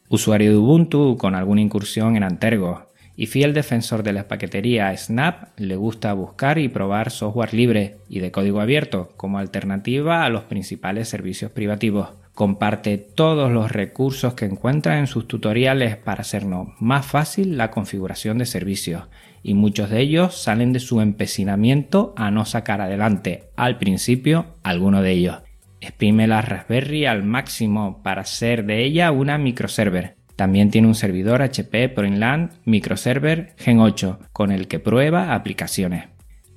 Usuario 0.09 0.51
de 0.51 0.57
Ubuntu 0.57 1.17
con 1.17 1.37
alguna 1.37 1.61
incursión 1.61 2.17
en 2.17 2.25
Antergos 2.25 2.81
y 3.15 3.27
fiel 3.27 3.55
defensor 3.55 4.03
de 4.03 4.13
la 4.13 4.27
paquetería 4.27 4.97
Snap, 4.97 5.51
le 5.57 5.77
gusta 5.77 6.13
buscar 6.15 6.59
y 6.59 6.69
probar 6.69 7.13
software 7.13 7.55
libre 7.55 7.99
y 8.09 8.19
de 8.19 8.33
código 8.33 8.61
abierto 8.61 9.13
como 9.17 9.39
alternativa 9.39 10.25
a 10.25 10.31
los 10.31 10.43
principales 10.45 11.09
servicios 11.09 11.53
privativos. 11.53 12.09
Comparte 12.41 12.97
todos 12.97 13.53
los 13.53 13.71
recursos 13.71 14.33
que 14.33 14.47
encuentra 14.47 14.99
en 14.99 15.07
sus 15.07 15.29
tutoriales 15.29 15.99
para 15.99 16.23
hacernos 16.23 16.69
más 16.81 17.05
fácil 17.05 17.59
la 17.59 17.71
configuración 17.71 18.39
de 18.39 18.47
servicios 18.47 19.09
y 19.43 19.53
muchos 19.53 19.91
de 19.91 20.01
ellos 20.01 20.41
salen 20.41 20.73
de 20.73 20.81
su 20.81 21.03
empecinamiento 21.03 22.15
a 22.17 22.31
no 22.31 22.47
sacar 22.47 22.81
adelante 22.81 23.51
al 23.57 23.77
principio 23.77 24.57
alguno 24.63 25.03
de 25.03 25.11
ellos. 25.11 25.37
Exprime 25.83 26.27
la 26.27 26.41
Raspberry 26.41 27.05
al 27.05 27.25
máximo 27.25 28.03
para 28.03 28.23
hacer 28.23 28.65
de 28.65 28.85
ella 28.87 29.11
una 29.11 29.37
microserver. 29.37 30.17
También 30.35 30.71
tiene 30.71 30.89
un 30.89 30.95
servidor 30.95 31.43
HP 31.43 31.91
ProInland 31.91 32.53
Microserver 32.65 33.53
Gen 33.59 33.81
8 33.81 34.19
con 34.33 34.51
el 34.51 34.67
que 34.67 34.79
prueba 34.79 35.35
aplicaciones. 35.35 36.07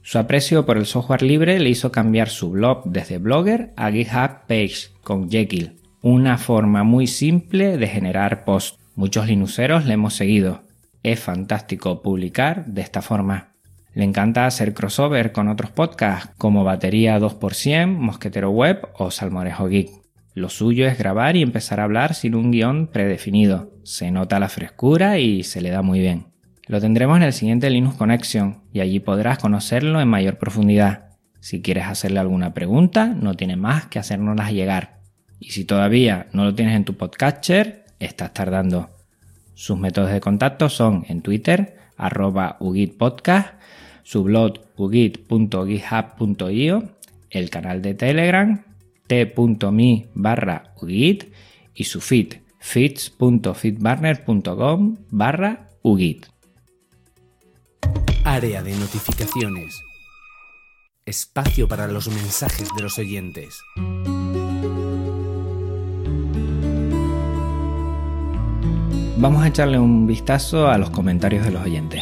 Su 0.02 0.18
aprecio 0.18 0.66
por 0.66 0.78
el 0.78 0.86
software 0.86 1.24
libre 1.24 1.60
le 1.60 1.70
hizo 1.70 1.92
cambiar 1.92 2.30
su 2.30 2.52
blog 2.52 2.86
desde 2.86 3.18
Blogger 3.18 3.74
a 3.76 3.92
GitHub 3.92 4.48
Page 4.48 4.93
con 5.04 5.30
Jekyll, 5.30 5.78
una 6.02 6.38
forma 6.38 6.84
muy 6.84 7.08
simple 7.08 7.78
de 7.78 7.88
generar 7.88 8.46
posts. 8.46 8.80
Muchos 8.96 9.28
linuxeros 9.28 9.86
le 9.86 9.94
hemos 9.94 10.16
seguido. 10.16 10.64
Es 11.04 11.20
fantástico 11.20 12.02
publicar 12.02 12.66
de 12.66 12.82
esta 12.82 13.02
forma. 13.02 13.54
Le 13.94 14.04
encanta 14.04 14.48
hacer 14.48 14.74
crossover 14.74 15.32
con 15.32 15.48
otros 15.48 15.72
podcasts 15.72 16.34
como 16.38 16.64
Batería 16.64 17.20
2%, 17.20 17.88
Mosquetero 17.88 18.50
Web 18.50 18.88
o 18.98 19.12
Salmorejo 19.12 19.68
Geek. 19.68 19.90
Lo 20.34 20.50
suyo 20.50 20.88
es 20.88 20.98
grabar 20.98 21.36
y 21.36 21.44
empezar 21.44 21.80
a 21.80 21.84
hablar 21.84 22.16
sin 22.16 22.34
un 22.34 22.52
guion 22.52 22.88
predefinido. 22.88 23.72
Se 23.84 24.10
nota 24.10 24.40
la 24.40 24.50
frescura 24.50 25.20
y 25.20 25.44
se 25.44 25.62
le 25.62 25.70
da 25.70 25.84
muy 25.84 26.00
bien. 26.00 26.26
Lo 26.68 26.82
tendremos 26.82 27.18
en 27.18 27.24
el 27.24 27.34
siguiente 27.34 27.70
Linux 27.70 27.96
Connection 27.98 28.64
y 28.72 28.80
allí 28.80 29.00
podrás 29.00 29.38
conocerlo 29.38 30.02
en 30.02 30.08
mayor 30.08 30.38
profundidad. 30.38 31.13
Si 31.44 31.62
quieres 31.62 31.86
hacerle 31.88 32.22
alguna 32.22 32.54
pregunta, 32.54 33.08
no 33.08 33.34
tiene 33.34 33.58
más 33.58 33.88
que 33.88 34.00
hacérnoslas 34.00 34.54
llegar. 34.54 35.02
Y 35.42 35.50
si 35.50 35.66
todavía 35.66 36.28
no 36.32 36.46
lo 36.46 36.56
tienes 36.56 36.74
en 36.74 36.86
tu 36.86 36.96
podcatcher, 36.96 37.84
estás 38.00 38.34
tardando. 38.34 38.92
Sus 39.54 39.78
métodos 39.78 40.12
de 40.12 40.22
contacto 40.22 40.70
son 40.70 41.04
en 41.10 41.22
Twitter, 41.22 41.76
arroba 41.98 42.56
ugitpodcast, 42.62 43.56
su 44.04 44.24
blog 44.24 44.54
ugit.github.io, 44.78 46.96
el 47.30 47.50
canal 47.50 47.82
de 47.82 47.94
Telegram, 47.94 48.64
t.me 49.08 50.08
barra 50.14 50.74
ugit 50.82 51.26
y 51.76 51.84
su 51.84 52.00
feed, 52.00 52.36
feeds.feedburner.com 52.60 54.96
barra 55.10 55.68
ugit. 55.82 56.26
Área 58.24 58.64
de 58.64 58.72
notificaciones. 58.78 59.84
Espacio 61.06 61.68
para 61.68 61.90
los 61.90 62.08
mensajes 62.08 62.70
de 62.78 62.82
los 62.82 62.98
oyentes. 62.98 63.60
Vamos 69.18 69.44
a 69.44 69.50
echarle 69.50 69.80
un 69.80 70.08
vistazo 70.08 70.70
a 70.70 70.78
los 70.78 70.92
comentarios 70.92 71.46
de 71.46 71.52
los 71.52 71.62
oyentes. 71.64 72.02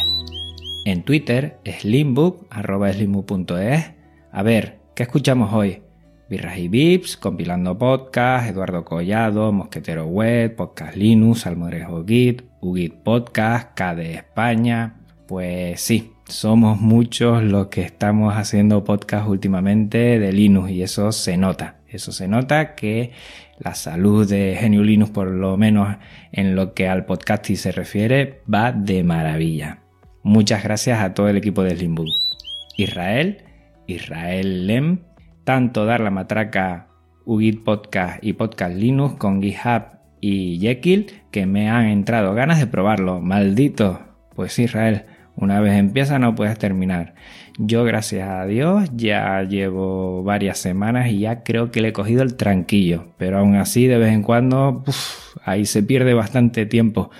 En 0.85 1.03
Twitter, 1.03 1.59
slimbook, 1.65 2.45
arroba 2.51 2.93
slimbook.es. 2.93 3.91
A 4.31 4.43
ver, 4.43 4.79
¿qué 4.93 5.03
escuchamos 5.03 5.51
hoy? 5.51 5.81
Birras 6.29 6.59
y 6.59 6.67
Vips, 6.67 7.17
Compilando 7.17 7.79
Podcast, 7.79 8.49
Eduardo 8.49 8.85
Collado, 8.85 9.51
Mosquetero 9.51 10.05
Web, 10.05 10.55
Podcast 10.55 10.95
Linux, 10.95 11.47
Almorejo 11.47 12.05
Git, 12.05 12.43
Ugit 12.61 12.93
Podcast, 13.01 13.73
KD 13.73 14.13
España. 14.13 15.01
Pues 15.27 15.81
sí, 15.81 16.10
somos 16.31 16.79
muchos 16.79 17.43
los 17.43 17.67
que 17.67 17.81
estamos 17.81 18.33
haciendo 18.35 18.83
podcast 18.83 19.27
últimamente 19.27 20.17
de 20.17 20.31
Linux 20.31 20.71
y 20.71 20.81
eso 20.81 21.11
se 21.11 21.37
nota. 21.37 21.75
Eso 21.87 22.13
se 22.13 22.27
nota 22.27 22.73
que 22.73 23.11
la 23.59 23.75
salud 23.75 24.27
de 24.27 24.55
Genio 24.57 24.81
Linux, 24.81 25.11
por 25.11 25.29
lo 25.29 25.57
menos 25.57 25.97
en 26.31 26.55
lo 26.55 26.73
que 26.73 26.87
al 26.87 27.05
podcasting 27.05 27.57
se 27.57 27.71
refiere, 27.73 28.41
va 28.51 28.71
de 28.71 29.03
maravilla. 29.03 29.79
Muchas 30.23 30.63
gracias 30.63 31.01
a 31.01 31.13
todo 31.13 31.27
el 31.27 31.37
equipo 31.37 31.63
de 31.63 31.75
Slimbook. 31.75 32.07
Israel, 32.77 33.43
Israel 33.87 34.67
Lem, 34.67 34.99
tanto 35.43 35.85
dar 35.85 35.99
la 35.99 36.11
matraca 36.11 36.87
UGIT 37.25 37.63
Podcast 37.63 38.23
y 38.23 38.33
Podcast 38.33 38.75
Linux 38.75 39.15
con 39.15 39.41
GitHub 39.41 39.83
y 40.21 40.59
Jekyll 40.59 41.11
que 41.29 41.45
me 41.45 41.69
han 41.69 41.87
entrado 41.87 42.33
ganas 42.33 42.59
de 42.59 42.67
probarlo. 42.67 43.19
Maldito. 43.19 43.99
Pues 44.33 44.57
Israel, 44.59 45.05
una 45.35 45.59
vez 45.59 45.73
empieza 45.73 46.19
no 46.19 46.35
puedes 46.35 46.57
terminar. 46.57 47.15
Yo 47.57 47.83
gracias 47.83 48.29
a 48.29 48.45
Dios 48.45 48.89
ya 48.95 49.41
llevo 49.43 50.23
varias 50.23 50.57
semanas 50.57 51.09
y 51.09 51.19
ya 51.19 51.43
creo 51.43 51.71
que 51.71 51.81
le 51.81 51.89
he 51.89 51.93
cogido 51.93 52.23
el 52.23 52.35
tranquillo. 52.35 53.07
Pero 53.17 53.39
aún 53.39 53.55
así 53.55 53.87
de 53.87 53.97
vez 53.97 54.13
en 54.13 54.23
cuando 54.23 54.83
ahí 55.43 55.65
se 55.65 55.83
pierde 55.83 56.13
bastante 56.13 56.65
tiempo. 56.65 57.11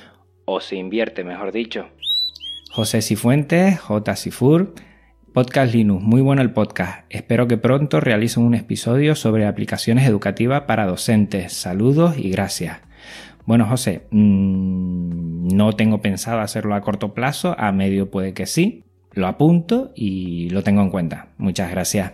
O 0.45 0.59
se 0.59 0.75
invierte, 0.75 1.23
mejor 1.23 1.51
dicho. 1.51 1.87
José 2.71 3.01
Cifuentes, 3.01 3.79
J. 3.79 4.15
Sifur, 4.15 4.73
Podcast 5.33 5.73
Linux, 5.73 6.03
muy 6.03 6.21
bueno 6.21 6.41
el 6.41 6.51
podcast. 6.51 7.05
Espero 7.09 7.47
que 7.47 7.57
pronto 7.57 8.01
realicen 8.01 8.43
un 8.43 8.53
episodio 8.53 9.15
sobre 9.15 9.45
aplicaciones 9.45 10.05
educativas 10.05 10.63
para 10.63 10.85
docentes. 10.85 11.53
Saludos 11.53 12.17
y 12.17 12.29
gracias. 12.31 12.79
Bueno, 13.45 13.65
José, 13.65 14.07
mmm, 14.11 15.47
no 15.55 15.73
tengo 15.73 16.01
pensado 16.01 16.39
hacerlo 16.39 16.75
a 16.75 16.81
corto 16.81 17.13
plazo, 17.13 17.55
a 17.57 17.71
medio 17.71 18.09
puede 18.11 18.33
que 18.33 18.45
sí. 18.45 18.83
Lo 19.13 19.27
apunto 19.27 19.91
y 19.95 20.49
lo 20.51 20.63
tengo 20.63 20.81
en 20.81 20.89
cuenta. 20.89 21.27
Muchas 21.37 21.69
gracias. 21.71 22.13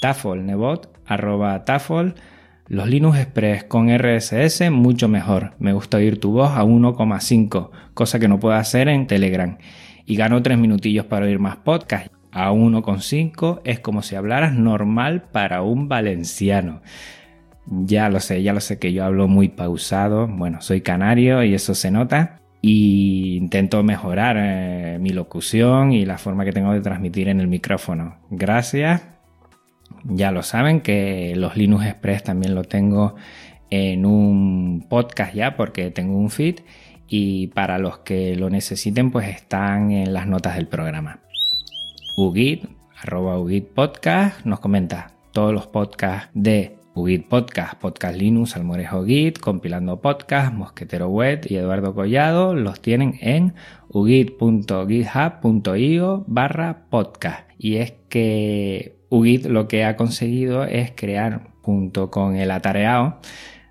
Tafol, 0.00 0.44
Nebot, 0.44 0.90
arroba 1.06 1.64
Tafol. 1.64 2.14
Los 2.66 2.88
Linux 2.88 3.18
Express 3.18 3.64
con 3.64 3.88
RSS 3.88 4.70
mucho 4.70 5.08
mejor. 5.08 5.54
Me 5.58 5.72
gusta 5.72 5.96
oír 5.96 6.20
tu 6.20 6.32
voz 6.32 6.52
a 6.52 6.64
1,5, 6.64 7.70
cosa 7.94 8.18
que 8.18 8.28
no 8.28 8.38
puedo 8.38 8.54
hacer 8.54 8.88
en 8.88 9.06
Telegram. 9.06 9.58
Y 10.06 10.16
gano 10.16 10.42
3 10.42 10.56
minutillos 10.58 11.06
para 11.06 11.26
oír 11.26 11.38
más 11.38 11.56
podcast. 11.56 12.12
A 12.30 12.52
1,5 12.52 13.60
es 13.64 13.80
como 13.80 14.02
si 14.02 14.14
hablaras 14.14 14.52
normal 14.52 15.22
para 15.32 15.62
un 15.62 15.88
valenciano. 15.88 16.80
Ya 17.66 18.08
lo 18.08 18.20
sé, 18.20 18.42
ya 18.42 18.52
lo 18.52 18.60
sé 18.60 18.78
que 18.78 18.92
yo 18.92 19.04
hablo 19.04 19.28
muy 19.28 19.48
pausado. 19.48 20.26
Bueno, 20.26 20.60
soy 20.60 20.80
canario 20.80 21.42
y 21.44 21.54
eso 21.54 21.74
se 21.74 21.90
nota. 21.90 22.40
Y 22.62 23.36
intento 23.36 23.82
mejorar 23.82 24.36
eh, 24.38 24.98
mi 25.00 25.10
locución 25.10 25.92
y 25.92 26.04
la 26.04 26.18
forma 26.18 26.44
que 26.44 26.52
tengo 26.52 26.72
de 26.72 26.80
transmitir 26.80 27.28
en 27.28 27.40
el 27.40 27.48
micrófono. 27.48 28.16
Gracias. 28.30 29.02
Ya 30.04 30.30
lo 30.30 30.42
saben 30.42 30.80
que 30.80 31.34
los 31.36 31.56
Linux 31.56 31.86
Express 31.86 32.24
también 32.24 32.54
lo 32.54 32.64
tengo 32.64 33.16
en 33.70 34.04
un 34.04 34.86
podcast 34.88 35.34
ya 35.34 35.56
porque 35.56 35.90
tengo 35.90 36.18
un 36.18 36.30
feed 36.30 36.60
y 37.06 37.48
para 37.48 37.78
los 37.78 37.98
que 37.98 38.36
lo 38.36 38.50
necesiten 38.50 39.10
pues 39.10 39.28
están 39.28 39.90
en 39.90 40.12
las 40.12 40.26
notas 40.26 40.56
del 40.56 40.68
programa. 40.68 41.20
Ugit, 42.16 42.64
arroba 43.02 43.38
Ugit 43.38 43.68
Podcast, 43.68 44.44
nos 44.44 44.60
comenta 44.60 45.12
todos 45.32 45.52
los 45.52 45.66
podcasts 45.66 46.30
de 46.34 46.79
Ugit 47.00 47.28
Podcast, 47.28 47.80
Podcast 47.80 48.18
Linux, 48.18 48.56
Almorejo 48.56 49.06
Git, 49.06 49.38
Compilando 49.38 50.02
Podcast, 50.02 50.52
Mosquetero 50.52 51.08
Web 51.08 51.46
y 51.48 51.56
Eduardo 51.56 51.94
Collado 51.94 52.54
los 52.54 52.82
tienen 52.82 53.16
en 53.22 53.54
ugit.github.io 53.88 56.24
barra 56.26 56.82
podcast. 56.90 57.48
Y 57.58 57.76
es 57.76 57.94
que 58.10 58.98
Ugit 59.08 59.46
lo 59.46 59.66
que 59.66 59.84
ha 59.84 59.96
conseguido 59.96 60.64
es 60.64 60.92
crear, 60.94 61.52
junto 61.62 62.10
con 62.10 62.36
el 62.36 62.50
atareado, 62.50 63.18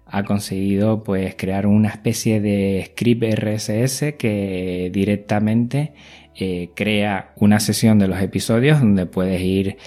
ha 0.07 0.24
conseguido 0.24 1.03
pues 1.03 1.36
crear 1.36 1.67
una 1.67 1.89
especie 1.89 2.41
de 2.41 2.83
script 2.88 3.36
RSS 3.36 4.15
que 4.17 4.89
directamente 4.91 5.93
eh, 6.36 6.71
crea 6.75 7.33
una 7.36 7.59
sesión 7.59 8.00
de 8.00 8.07
los 8.07 8.19
episodios 8.21 8.79
donde 8.79 9.05
puedes 9.05 9.39
ir 9.39 9.77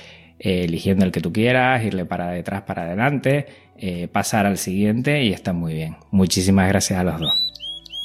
eh, 0.45 0.65
eligiendo 0.65 1.05
el 1.05 1.13
que 1.13 1.21
tú 1.21 1.33
quieras, 1.33 1.85
irle 1.85 2.05
para 2.05 2.31
detrás, 2.31 2.63
para 2.63 2.83
adelante, 2.83 3.47
eh, 3.79 4.09
pasar 4.09 4.45
al 4.45 4.59
siguiente 4.59 5.23
y 5.23 5.33
está 5.33 5.53
muy 5.53 5.75
bien. 5.75 5.97
Muchísimas 6.11 6.69
gracias 6.69 6.99
a 6.99 7.05
los 7.05 7.21
dos. 7.21 7.33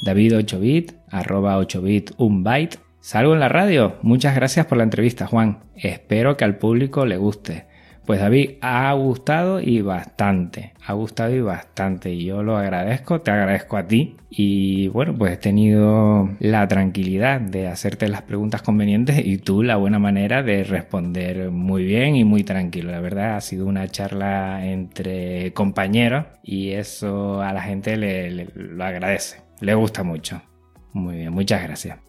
David 0.04 0.34
8bit, 0.34 0.94
arroba 1.10 1.58
8bit 1.58 2.14
1 2.16 2.42
byte. 2.44 2.78
Salgo 3.00 3.34
en 3.34 3.40
la 3.40 3.48
radio. 3.48 3.96
Muchas 4.02 4.36
gracias 4.36 4.66
por 4.66 4.78
la 4.78 4.84
entrevista, 4.84 5.26
Juan. 5.26 5.64
Espero 5.74 6.36
que 6.36 6.44
al 6.44 6.58
público 6.58 7.06
le 7.06 7.16
guste. 7.16 7.67
Pues 8.08 8.20
David, 8.20 8.52
ha 8.62 8.90
gustado 8.94 9.60
y 9.60 9.82
bastante, 9.82 10.72
ha 10.86 10.94
gustado 10.94 11.34
y 11.34 11.42
bastante 11.42 12.10
y 12.10 12.24
yo 12.24 12.42
lo 12.42 12.56
agradezco, 12.56 13.20
te 13.20 13.30
agradezco 13.30 13.76
a 13.76 13.86
ti 13.86 14.16
y 14.30 14.88
bueno, 14.88 15.14
pues 15.14 15.34
he 15.34 15.36
tenido 15.36 16.30
la 16.40 16.66
tranquilidad 16.68 17.38
de 17.38 17.66
hacerte 17.66 18.08
las 18.08 18.22
preguntas 18.22 18.62
convenientes 18.62 19.20
y 19.22 19.36
tú 19.36 19.62
la 19.62 19.76
buena 19.76 19.98
manera 19.98 20.42
de 20.42 20.64
responder 20.64 21.50
muy 21.50 21.84
bien 21.84 22.16
y 22.16 22.24
muy 22.24 22.44
tranquilo. 22.44 22.92
La 22.92 23.00
verdad 23.00 23.36
ha 23.36 23.42
sido 23.42 23.66
una 23.66 23.86
charla 23.88 24.64
entre 24.64 25.52
compañeros 25.52 26.24
y 26.42 26.70
eso 26.70 27.42
a 27.42 27.52
la 27.52 27.60
gente 27.60 27.98
le, 27.98 28.46
lo 28.54 28.84
agradece, 28.84 29.42
le 29.60 29.74
gusta 29.74 30.02
mucho. 30.02 30.40
Muy 30.94 31.16
bien, 31.16 31.32
muchas 31.34 31.62
gracias. 31.62 32.07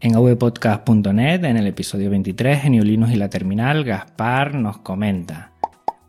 En 0.00 0.14
avpodcast.net, 0.14 1.42
en 1.42 1.56
el 1.56 1.66
episodio 1.66 2.08
23, 2.08 2.62
Geniolinos 2.62 3.10
y 3.10 3.16
la 3.16 3.28
Terminal, 3.28 3.82
Gaspar 3.82 4.54
nos 4.54 4.78
comenta. 4.78 5.50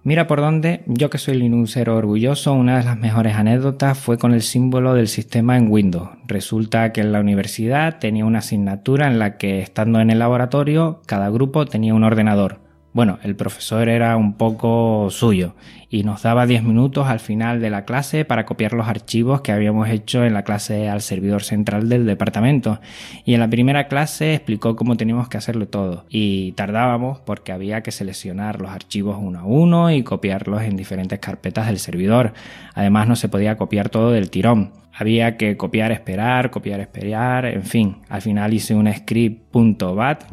Mira 0.03 0.27
por 0.27 0.41
dónde, 0.41 0.83
yo 0.85 1.09
que 1.09 1.17
soy 1.17 1.37
Linuxero 1.37 1.97
orgulloso, 1.97 2.53
una 2.53 2.77
de 2.77 2.83
las 2.83 2.99
mejores 2.99 3.35
anécdotas 3.35 3.97
fue 3.97 4.19
con 4.19 4.31
el 4.31 4.43
símbolo 4.43 4.93
del 4.93 5.07
sistema 5.07 5.57
en 5.57 5.71
Windows. 5.71 6.09
Resulta 6.27 6.93
que 6.93 7.01
en 7.01 7.11
la 7.11 7.19
universidad 7.19 7.97
tenía 7.97 8.25
una 8.25 8.39
asignatura 8.39 9.07
en 9.07 9.17
la 9.17 9.37
que, 9.37 9.59
estando 9.59 9.99
en 9.99 10.11
el 10.11 10.19
laboratorio, 10.19 11.01
cada 11.07 11.31
grupo 11.31 11.65
tenía 11.65 11.95
un 11.95 12.03
ordenador. 12.03 12.68
Bueno, 12.91 13.19
el 13.21 13.35
profesor 13.35 13.87
era 13.87 14.17
un 14.17 14.33
poco 14.33 15.09
suyo 15.11 15.53
y 15.91 16.03
nos 16.03 16.23
daba 16.23 16.47
10 16.47 16.63
minutos 16.63 17.07
al 17.07 17.19
final 17.19 17.61
de 17.61 17.69
la 17.69 17.85
clase 17.85 18.25
para 18.25 18.45
copiar 18.45 18.73
los 18.73 18.87
archivos 18.87 19.41
que 19.41 19.51
habíamos 19.51 19.89
hecho 19.89 20.25
en 20.25 20.33
la 20.33 20.43
clase 20.43 20.89
al 20.89 21.01
servidor 21.01 21.43
central 21.43 21.87
del 21.87 22.07
departamento. 22.07 22.79
Y 23.25 23.35
en 23.35 23.41
la 23.41 23.49
primera 23.49 23.87
clase 23.87 24.33
explicó 24.33 24.75
cómo 24.75 24.97
teníamos 24.97 25.29
que 25.29 25.37
hacerlo 25.37 25.67
todo. 25.67 26.05
Y 26.09 26.53
tardábamos 26.53 27.19
porque 27.19 27.51
había 27.51 27.81
que 27.81 27.91
seleccionar 27.91 28.59
los 28.59 28.71
archivos 28.71 29.17
uno 29.19 29.39
a 29.39 29.43
uno 29.43 29.91
y 29.91 30.03
copiarlos 30.03 30.63
en 30.63 30.75
diferentes 30.75 31.19
carpetas 31.19 31.67
del 31.67 31.77
servidor. 31.77 32.33
Además 32.73 33.07
no 33.07 33.15
se 33.15 33.29
podía 33.29 33.55
copiar 33.55 33.89
todo 33.89 34.11
del 34.11 34.31
tirón. 34.31 34.73
Había 34.93 35.37
que 35.37 35.57
copiar, 35.57 35.91
esperar, 35.91 36.49
copiar, 36.49 36.79
esperar, 36.79 37.45
en 37.45 37.63
fin. 37.63 37.97
Al 38.09 38.21
final 38.21 38.53
hice 38.53 38.73
un 38.73 38.91
script.bat, 38.91 40.23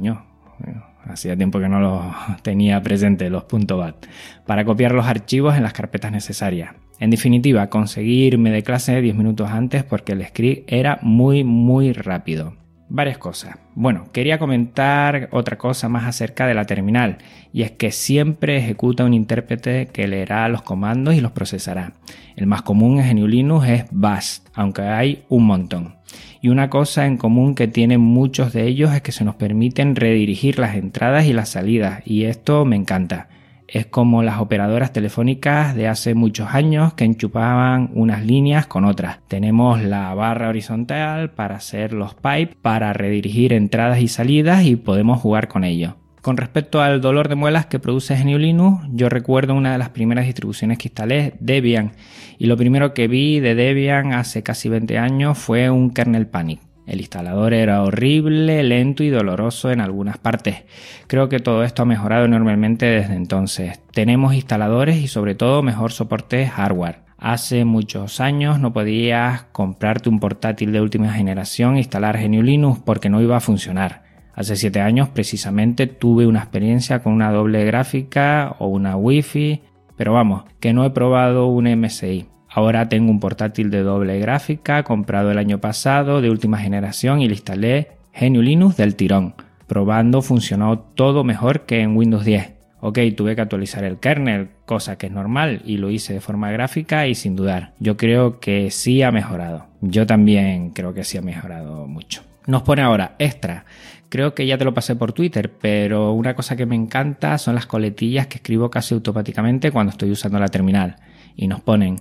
hacía 1.08 1.36
tiempo 1.36 1.60
que 1.60 1.68
no 1.68 1.80
los 1.80 2.14
tenía 2.42 2.82
presente 2.82 3.30
los 3.30 3.44
.bat, 3.48 4.06
para 4.46 4.64
copiar 4.64 4.92
los 4.92 5.06
archivos 5.06 5.56
en 5.56 5.62
las 5.62 5.72
carpetas 5.72 6.12
necesarias. 6.12 6.74
En 6.98 7.10
definitiva, 7.10 7.68
conseguirme 7.68 8.50
de 8.50 8.62
clase 8.62 9.00
10 9.00 9.14
minutos 9.14 9.50
antes 9.50 9.84
porque 9.84 10.12
el 10.12 10.24
script 10.26 10.72
era 10.72 10.98
muy 11.02 11.44
muy 11.44 11.92
rápido. 11.92 12.54
Varias 12.88 13.18
cosas. 13.18 13.56
Bueno, 13.74 14.04
quería 14.12 14.38
comentar 14.38 15.28
otra 15.32 15.58
cosa 15.58 15.88
más 15.88 16.04
acerca 16.04 16.46
de 16.46 16.54
la 16.54 16.66
terminal, 16.66 17.18
y 17.52 17.62
es 17.62 17.72
que 17.72 17.90
siempre 17.90 18.58
ejecuta 18.58 19.04
un 19.04 19.12
intérprete 19.12 19.86
que 19.86 20.06
leerá 20.06 20.48
los 20.48 20.62
comandos 20.62 21.14
y 21.14 21.20
los 21.20 21.32
procesará. 21.32 21.94
El 22.36 22.46
más 22.46 22.62
común 22.62 23.00
en 23.00 23.16
GNU 23.16 23.26
Linux 23.26 23.68
es 23.68 23.84
Bash, 23.90 24.38
aunque 24.54 24.82
hay 24.82 25.24
un 25.28 25.46
montón. 25.46 25.96
Y 26.40 26.48
una 26.48 26.70
cosa 26.70 27.06
en 27.06 27.16
común 27.16 27.56
que 27.56 27.66
tienen 27.66 28.00
muchos 28.00 28.52
de 28.52 28.68
ellos 28.68 28.94
es 28.94 29.02
que 29.02 29.10
se 29.10 29.24
nos 29.24 29.34
permiten 29.34 29.96
redirigir 29.96 30.60
las 30.60 30.76
entradas 30.76 31.26
y 31.26 31.32
las 31.32 31.48
salidas, 31.48 32.02
y 32.04 32.24
esto 32.24 32.64
me 32.64 32.76
encanta. 32.76 33.28
Es 33.68 33.86
como 33.86 34.22
las 34.22 34.40
operadoras 34.40 34.92
telefónicas 34.92 35.74
de 35.74 35.88
hace 35.88 36.14
muchos 36.14 36.48
años 36.54 36.94
que 36.94 37.04
enchupaban 37.04 37.90
unas 37.94 38.24
líneas 38.24 38.66
con 38.66 38.84
otras. 38.84 39.18
Tenemos 39.26 39.82
la 39.82 40.14
barra 40.14 40.48
horizontal 40.48 41.30
para 41.30 41.56
hacer 41.56 41.92
los 41.92 42.14
pipes, 42.14 42.56
para 42.62 42.92
redirigir 42.92 43.52
entradas 43.52 44.00
y 44.00 44.08
salidas 44.08 44.64
y 44.64 44.76
podemos 44.76 45.20
jugar 45.20 45.48
con 45.48 45.64
ello. 45.64 45.96
Con 46.22 46.36
respecto 46.36 46.80
al 46.80 47.00
dolor 47.00 47.28
de 47.28 47.36
muelas 47.36 47.66
que 47.66 47.78
produce 47.78 48.16
GNU 48.16 48.38
Linux, 48.38 48.84
yo 48.92 49.08
recuerdo 49.08 49.54
una 49.54 49.70
de 49.70 49.78
las 49.78 49.90
primeras 49.90 50.26
distribuciones 50.26 50.76
que 50.76 50.88
instalé, 50.88 51.34
Debian, 51.38 51.92
y 52.38 52.46
lo 52.46 52.56
primero 52.56 52.94
que 52.94 53.06
vi 53.06 53.38
de 53.38 53.54
Debian 53.54 54.12
hace 54.12 54.42
casi 54.42 54.68
20 54.68 54.98
años 54.98 55.38
fue 55.38 55.70
un 55.70 55.90
kernel 55.90 56.26
panic. 56.26 56.65
El 56.86 57.00
instalador 57.00 57.52
era 57.52 57.82
horrible, 57.82 58.62
lento 58.62 59.02
y 59.02 59.10
doloroso 59.10 59.70
en 59.72 59.80
algunas 59.80 60.18
partes. 60.18 60.64
Creo 61.08 61.28
que 61.28 61.40
todo 61.40 61.64
esto 61.64 61.82
ha 61.82 61.86
mejorado 61.86 62.24
enormemente 62.24 62.86
desde 62.86 63.14
entonces. 63.14 63.80
Tenemos 63.92 64.34
instaladores 64.34 64.96
y 64.98 65.08
sobre 65.08 65.34
todo 65.34 65.62
mejor 65.62 65.92
soporte 65.92 66.46
hardware. 66.46 67.00
Hace 67.18 67.64
muchos 67.64 68.20
años 68.20 68.60
no 68.60 68.72
podías 68.72 69.44
comprarte 69.52 70.08
un 70.08 70.20
portátil 70.20 70.70
de 70.70 70.80
última 70.80 71.12
generación 71.12 71.74
e 71.74 71.78
instalar 71.78 72.18
GNU 72.22 72.42
Linux 72.42 72.80
porque 72.84 73.08
no 73.08 73.20
iba 73.20 73.36
a 73.36 73.40
funcionar. 73.40 74.04
Hace 74.34 74.54
7 74.54 74.80
años 74.82 75.08
precisamente 75.08 75.86
tuve 75.86 76.26
una 76.26 76.40
experiencia 76.40 77.02
con 77.02 77.14
una 77.14 77.32
doble 77.32 77.64
gráfica 77.64 78.54
o 78.58 78.68
una 78.68 78.94
Wi-Fi, 78.94 79.62
pero 79.96 80.12
vamos, 80.12 80.44
que 80.60 80.74
no 80.74 80.84
he 80.84 80.90
probado 80.90 81.46
un 81.46 81.64
MSI. 81.64 82.26
Ahora 82.56 82.88
tengo 82.88 83.10
un 83.10 83.20
portátil 83.20 83.70
de 83.70 83.82
doble 83.82 84.18
gráfica 84.18 84.82
comprado 84.82 85.30
el 85.30 85.36
año 85.36 85.60
pasado 85.60 86.22
de 86.22 86.30
última 86.30 86.56
generación 86.56 87.20
y 87.20 87.28
le 87.28 87.34
instalé 87.34 87.88
GNU 88.18 88.40
Linux 88.40 88.78
del 88.78 88.96
tirón. 88.96 89.34
Probando 89.66 90.22
funcionó 90.22 90.78
todo 90.78 91.22
mejor 91.22 91.66
que 91.66 91.82
en 91.82 91.94
Windows 91.94 92.24
10. 92.24 92.54
Ok, 92.80 92.98
tuve 93.14 93.36
que 93.36 93.42
actualizar 93.42 93.84
el 93.84 93.98
kernel, 93.98 94.48
cosa 94.64 94.96
que 94.96 95.08
es 95.08 95.12
normal, 95.12 95.60
y 95.66 95.76
lo 95.76 95.90
hice 95.90 96.14
de 96.14 96.22
forma 96.22 96.50
gráfica 96.50 97.06
y 97.06 97.14
sin 97.14 97.36
dudar. 97.36 97.74
Yo 97.78 97.98
creo 97.98 98.40
que 98.40 98.70
sí 98.70 99.02
ha 99.02 99.12
mejorado. 99.12 99.66
Yo 99.82 100.06
también 100.06 100.70
creo 100.70 100.94
que 100.94 101.04
sí 101.04 101.18
ha 101.18 101.22
mejorado 101.22 101.86
mucho. 101.86 102.22
Nos 102.46 102.62
pone 102.62 102.80
ahora 102.80 103.16
extra. 103.18 103.66
Creo 104.08 104.34
que 104.34 104.46
ya 104.46 104.56
te 104.56 104.64
lo 104.64 104.72
pasé 104.72 104.96
por 104.96 105.12
Twitter, 105.12 105.52
pero 105.60 106.14
una 106.14 106.34
cosa 106.34 106.56
que 106.56 106.64
me 106.64 106.74
encanta 106.74 107.36
son 107.36 107.54
las 107.54 107.66
coletillas 107.66 108.28
que 108.28 108.36
escribo 108.36 108.70
casi 108.70 108.94
automáticamente 108.94 109.70
cuando 109.70 109.90
estoy 109.90 110.10
usando 110.10 110.40
la 110.40 110.48
terminal. 110.48 110.96
Y 111.36 111.48
nos 111.48 111.60
ponen 111.60 112.00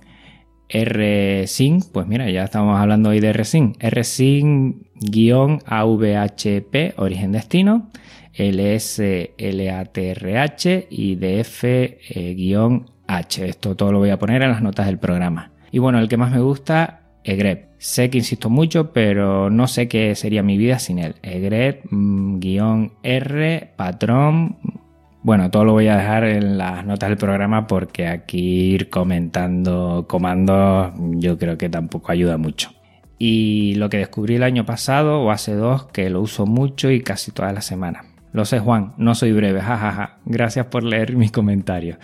rsync, 0.68 1.84
pues 1.92 2.06
mira, 2.06 2.30
ya 2.30 2.44
estamos 2.44 2.78
hablando 2.78 3.10
hoy 3.10 3.20
de 3.20 3.32
rsync, 3.32 3.76
rsync-avhp, 3.82 4.74
origen 6.98 7.32
destino, 7.32 7.90
lslatrh 8.34 9.26
y 10.90 11.16
df-h. 11.16 12.78
Esto 13.48 13.76
todo 13.76 13.92
lo 13.92 13.98
voy 13.98 14.10
a 14.10 14.18
poner 14.18 14.42
en 14.42 14.50
las 14.50 14.62
notas 14.62 14.86
del 14.86 14.98
programa. 14.98 15.52
Y 15.70 15.78
bueno, 15.78 15.98
el 15.98 16.08
que 16.08 16.16
más 16.16 16.32
me 16.32 16.40
gusta, 16.40 17.02
egrep. 17.24 17.66
Sé 17.78 18.08
que 18.10 18.18
insisto 18.18 18.48
mucho, 18.50 18.92
pero 18.92 19.50
no 19.50 19.66
sé 19.66 19.88
qué 19.88 20.14
sería 20.14 20.42
mi 20.42 20.56
vida 20.56 20.78
sin 20.78 20.98
él. 20.98 21.16
egrep-r, 21.22 21.82
patrón, 23.76 24.56
bueno, 25.26 25.50
todo 25.50 25.64
lo 25.64 25.72
voy 25.72 25.88
a 25.88 25.96
dejar 25.96 26.22
en 26.22 26.56
las 26.56 26.86
notas 26.86 27.08
del 27.08 27.18
programa 27.18 27.66
porque 27.66 28.06
aquí 28.06 28.74
ir 28.74 28.90
comentando 28.90 30.04
comandos 30.08 30.92
yo 31.16 31.36
creo 31.36 31.58
que 31.58 31.68
tampoco 31.68 32.12
ayuda 32.12 32.36
mucho. 32.36 32.70
Y 33.18 33.74
lo 33.74 33.90
que 33.90 33.96
descubrí 33.96 34.36
el 34.36 34.44
año 34.44 34.64
pasado 34.64 35.20
o 35.22 35.32
hace 35.32 35.54
dos 35.54 35.86
que 35.86 36.10
lo 36.10 36.20
uso 36.20 36.46
mucho 36.46 36.92
y 36.92 37.00
casi 37.00 37.32
todas 37.32 37.52
las 37.52 37.64
semanas. 37.64 38.06
Lo 38.36 38.44
sé, 38.44 38.58
Juan, 38.58 38.92
no 38.98 39.14
soy 39.14 39.32
breve, 39.32 39.62
jajaja. 39.62 40.18
Gracias 40.26 40.66
por 40.66 40.82
leer 40.82 41.16
mis 41.16 41.32
comentarios. 41.32 41.96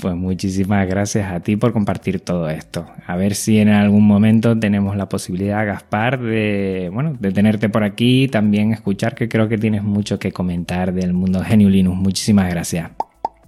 Pues 0.00 0.14
muchísimas 0.14 0.86
gracias 0.86 1.32
a 1.32 1.40
ti 1.40 1.56
por 1.56 1.72
compartir 1.72 2.20
todo 2.20 2.48
esto. 2.48 2.86
A 3.08 3.16
ver 3.16 3.34
si 3.34 3.58
en 3.58 3.70
algún 3.70 4.06
momento 4.06 4.56
tenemos 4.56 4.96
la 4.96 5.08
posibilidad, 5.08 5.66
Gaspar, 5.66 6.20
de, 6.20 6.90
bueno, 6.94 7.16
de 7.18 7.32
tenerte 7.32 7.68
por 7.68 7.82
aquí, 7.82 8.28
también 8.28 8.72
escuchar 8.72 9.16
que 9.16 9.28
creo 9.28 9.48
que 9.48 9.58
tienes 9.58 9.82
mucho 9.82 10.20
que 10.20 10.30
comentar 10.30 10.94
del 10.94 11.12
mundo 11.12 11.42
Genio 11.42 11.68
Linux. 11.68 11.96
Muchísimas 11.96 12.48
gracias. 12.48 12.92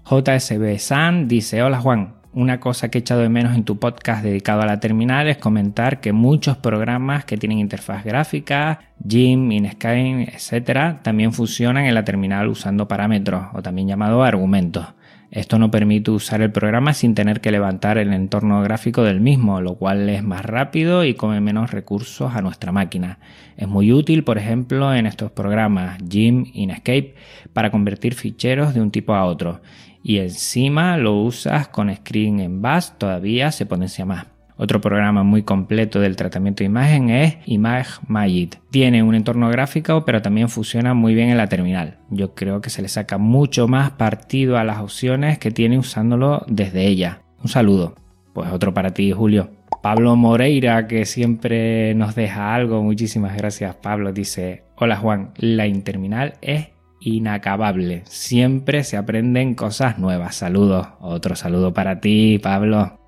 JSB 0.05 0.81
San 0.81 1.29
dice, 1.29 1.63
hola 1.63 1.81
Juan, 1.81 2.15
una 2.35 2.61
cosa 2.61 2.88
que 2.88 2.99
he 2.99 3.01
echado 3.01 3.21
de 3.21 3.29
menos 3.29 3.55
en 3.55 3.64
tu 3.64 3.79
podcast 3.79 4.23
dedicado 4.23 4.62
a 4.62 4.66
la 4.66 4.81
terminal 4.81 5.29
es 5.29 5.37
comentar 5.37 6.01
que 6.01 6.12
muchos 6.12 6.57
programas 6.57 7.25
que 7.25 7.37
tienen 7.37 7.59
interfaz 7.59 8.05
gráfica, 8.05 8.81
Jim, 9.07 9.53
Inkscape, 9.53 10.33
etc., 10.33 11.03
también 11.03 11.33
funcionan 11.33 11.85
en 11.85 11.95
la 11.95 12.05
terminal 12.05 12.49
usando 12.49 12.88
parámetros 12.88 13.47
o 13.53 13.62
también 13.62 13.88
llamado 13.88 14.23
argumentos. 14.23 14.87
Esto 15.31 15.59
no 15.59 15.71
permite 15.71 16.11
usar 16.11 16.42
el 16.42 16.53
programa 16.53 16.92
sin 16.92 17.14
tener 17.14 17.40
que 17.40 17.51
levantar 17.51 17.97
el 17.97 18.12
entorno 18.12 18.62
gráfico 18.62 19.03
del 19.03 19.21
mismo, 19.21 19.62
lo 19.62 19.77
cual 19.77 20.09
es 20.11 20.23
más 20.23 20.45
rápido 20.45 21.05
y 21.05 21.14
come 21.14 21.40
menos 21.40 21.71
recursos 21.71 22.35
a 22.35 22.42
nuestra 22.42 22.71
máquina. 22.71 23.18
Es 23.57 23.66
muy 23.66 23.92
útil, 23.92 24.25
por 24.25 24.37
ejemplo, 24.37 24.95
en 24.95 25.07
estos 25.07 25.31
programas 25.33 25.99
Jim, 26.07 26.47
Inkscape, 26.53 27.14
para 27.55 27.71
convertir 27.71 28.14
ficheros 28.14 28.75
de 28.75 28.83
un 28.83 28.90
tipo 28.90 29.14
a 29.14 29.25
otro 29.25 29.61
y 30.03 30.19
encima 30.19 30.97
lo 30.97 31.17
usas 31.23 31.69
con 31.69 31.95
Screen 31.95 32.41
en 32.41 32.62
Bash, 32.62 32.91
todavía 32.99 33.53
se 33.53 33.67
potencia 33.67 34.05
más. 34.05 34.27
Otro 34.57 34.81
programa 34.81 35.23
muy 35.23 35.43
completo 35.43 35.99
del 35.99 36.15
tratamiento 36.15 36.59
de 36.62 36.67
imagen 36.67 37.11
es 37.11 37.37
ImageMagick. 37.47 38.61
Tiene 38.71 39.03
un 39.03 39.15
entorno 39.15 39.49
gráfico, 39.49 40.05
pero 40.05 40.23
también 40.23 40.49
funciona 40.49 40.95
muy 40.95 41.15
bien 41.15 41.31
en 41.31 41.37
la 41.37 41.49
terminal. 41.49 41.99
Yo 42.11 42.35
creo 42.35 42.61
que 42.61 42.71
se 42.71 42.83
le 42.83 42.88
saca 42.88 43.19
mucho 43.19 43.67
más 43.67 43.93
partido 43.93 44.59
a 44.59 44.65
las 44.65 44.79
opciones 44.79 45.38
que 45.38 45.51
tiene 45.51 45.79
usándolo 45.79 46.45
desde 46.47 46.87
ella. 46.87 47.23
Un 47.43 47.49
saludo. 47.49 47.95
Pues 48.35 48.53
otro 48.53 48.73
para 48.73 48.95
ti, 48.95 49.11
Julio. 49.11 49.51
Pablo 49.83 50.15
Moreira, 50.15 50.87
que 50.87 51.07
siempre 51.07 51.95
nos 51.95 52.15
deja 52.15 52.55
algo. 52.55 52.83
Muchísimas 52.83 53.37
gracias, 53.37 53.75
Pablo. 53.77 54.12
Dice: 54.12 54.62
Hola 54.77 54.97
Juan, 54.97 55.33
la 55.38 55.67
interminal 55.67 56.35
es 56.41 56.69
inacabable. 57.05 58.03
Siempre 58.07 58.85
se 58.85 58.97
aprenden 58.97 59.55
cosas 59.55 59.99
nuevas. 59.99 60.37
Saludos. 60.37 60.88
Otro 61.01 61.37
saludo 61.37 61.73
para 61.73 62.01
ti, 62.01 62.38
Pablo. 62.43 62.99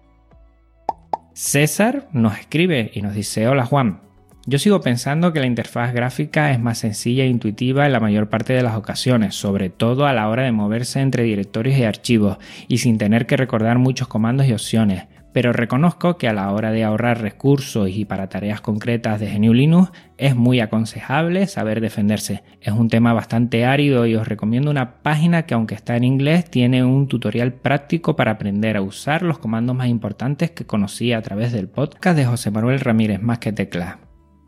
César 1.33 2.09
nos 2.12 2.38
escribe 2.38 2.90
y 2.94 3.02
nos 3.02 3.14
dice, 3.14 3.48
hola 3.48 3.66
Juan, 3.66 4.00
yo 4.46 4.59
sigo 4.59 4.83
pensando 4.83 5.33
que 5.33 5.40
la 5.40 5.46
interfaz 5.46 5.94
gráfica 5.94 6.52
es 6.52 6.61
más 6.61 6.78
sencilla 6.78 7.24
e 7.24 7.28
intuitiva 7.28 7.87
en 7.87 7.92
la 7.92 7.98
mayor 7.98 8.28
parte 8.28 8.52
de 8.52 8.62
las 8.62 8.76
ocasiones, 8.76 9.35
sobre 9.35 9.70
todo 9.70 10.07
a 10.07 10.12
la 10.12 10.28
hora 10.28 10.42
de 10.42 10.52
moverse 10.52 11.00
entre 11.00 11.22
directorios 11.22 11.78
y 11.78 11.85
archivos 11.85 12.38
y 12.68 12.78
sin 12.78 12.98
tener 12.98 13.26
que 13.26 13.37
recordar 13.37 13.78
muchos 13.78 14.07
comandos 14.07 14.46
y 14.46 14.52
opciones 14.52 15.04
pero 15.35 15.53
reconozco 15.53 16.16
que 16.16 16.29
a 16.29 16.33
la 16.33 16.53
hora 16.53 16.70
de 16.70 16.85
ahorrar 16.85 17.20
recursos 17.20 17.90
y 17.90 18.05
para 18.05 18.29
tareas 18.29 18.61
concretas 18.61 19.18
de 19.18 19.37
GNU 19.37 19.53
Linux 19.53 19.90
es 20.16 20.37
muy 20.37 20.61
aconsejable 20.61 21.49
saber 21.49 21.81
defenderse. 21.81 22.44
Es 22.61 22.73
un 22.73 22.88
tema 22.88 23.12
bastante 23.12 23.64
árido 23.64 24.07
y 24.07 24.14
os 24.14 24.29
recomiendo 24.29 24.70
una 24.70 25.03
página 25.03 25.42
que 25.42 25.55
aunque 25.55 25.75
está 25.75 25.97
en 25.97 26.05
inglés 26.05 26.49
tiene 26.49 26.85
un 26.85 27.09
tutorial 27.09 27.53
práctico 27.53 28.14
para 28.14 28.31
aprender 28.31 28.77
a 28.77 28.83
usar 28.83 29.23
los 29.23 29.40
comandos 29.40 29.75
más 29.75 29.88
importantes 29.88 30.53
que 30.53 30.66
conocí 30.66 31.12
a 31.12 31.20
través 31.20 31.53
del 31.53 31.68
podcast 31.68 32.16
de 32.16 32.27
José 32.27 32.53
Manuel 32.53 32.79
Ramírez 32.79 33.20
Más 33.20 33.40
que 33.40 33.53
Tecla. 33.53 33.99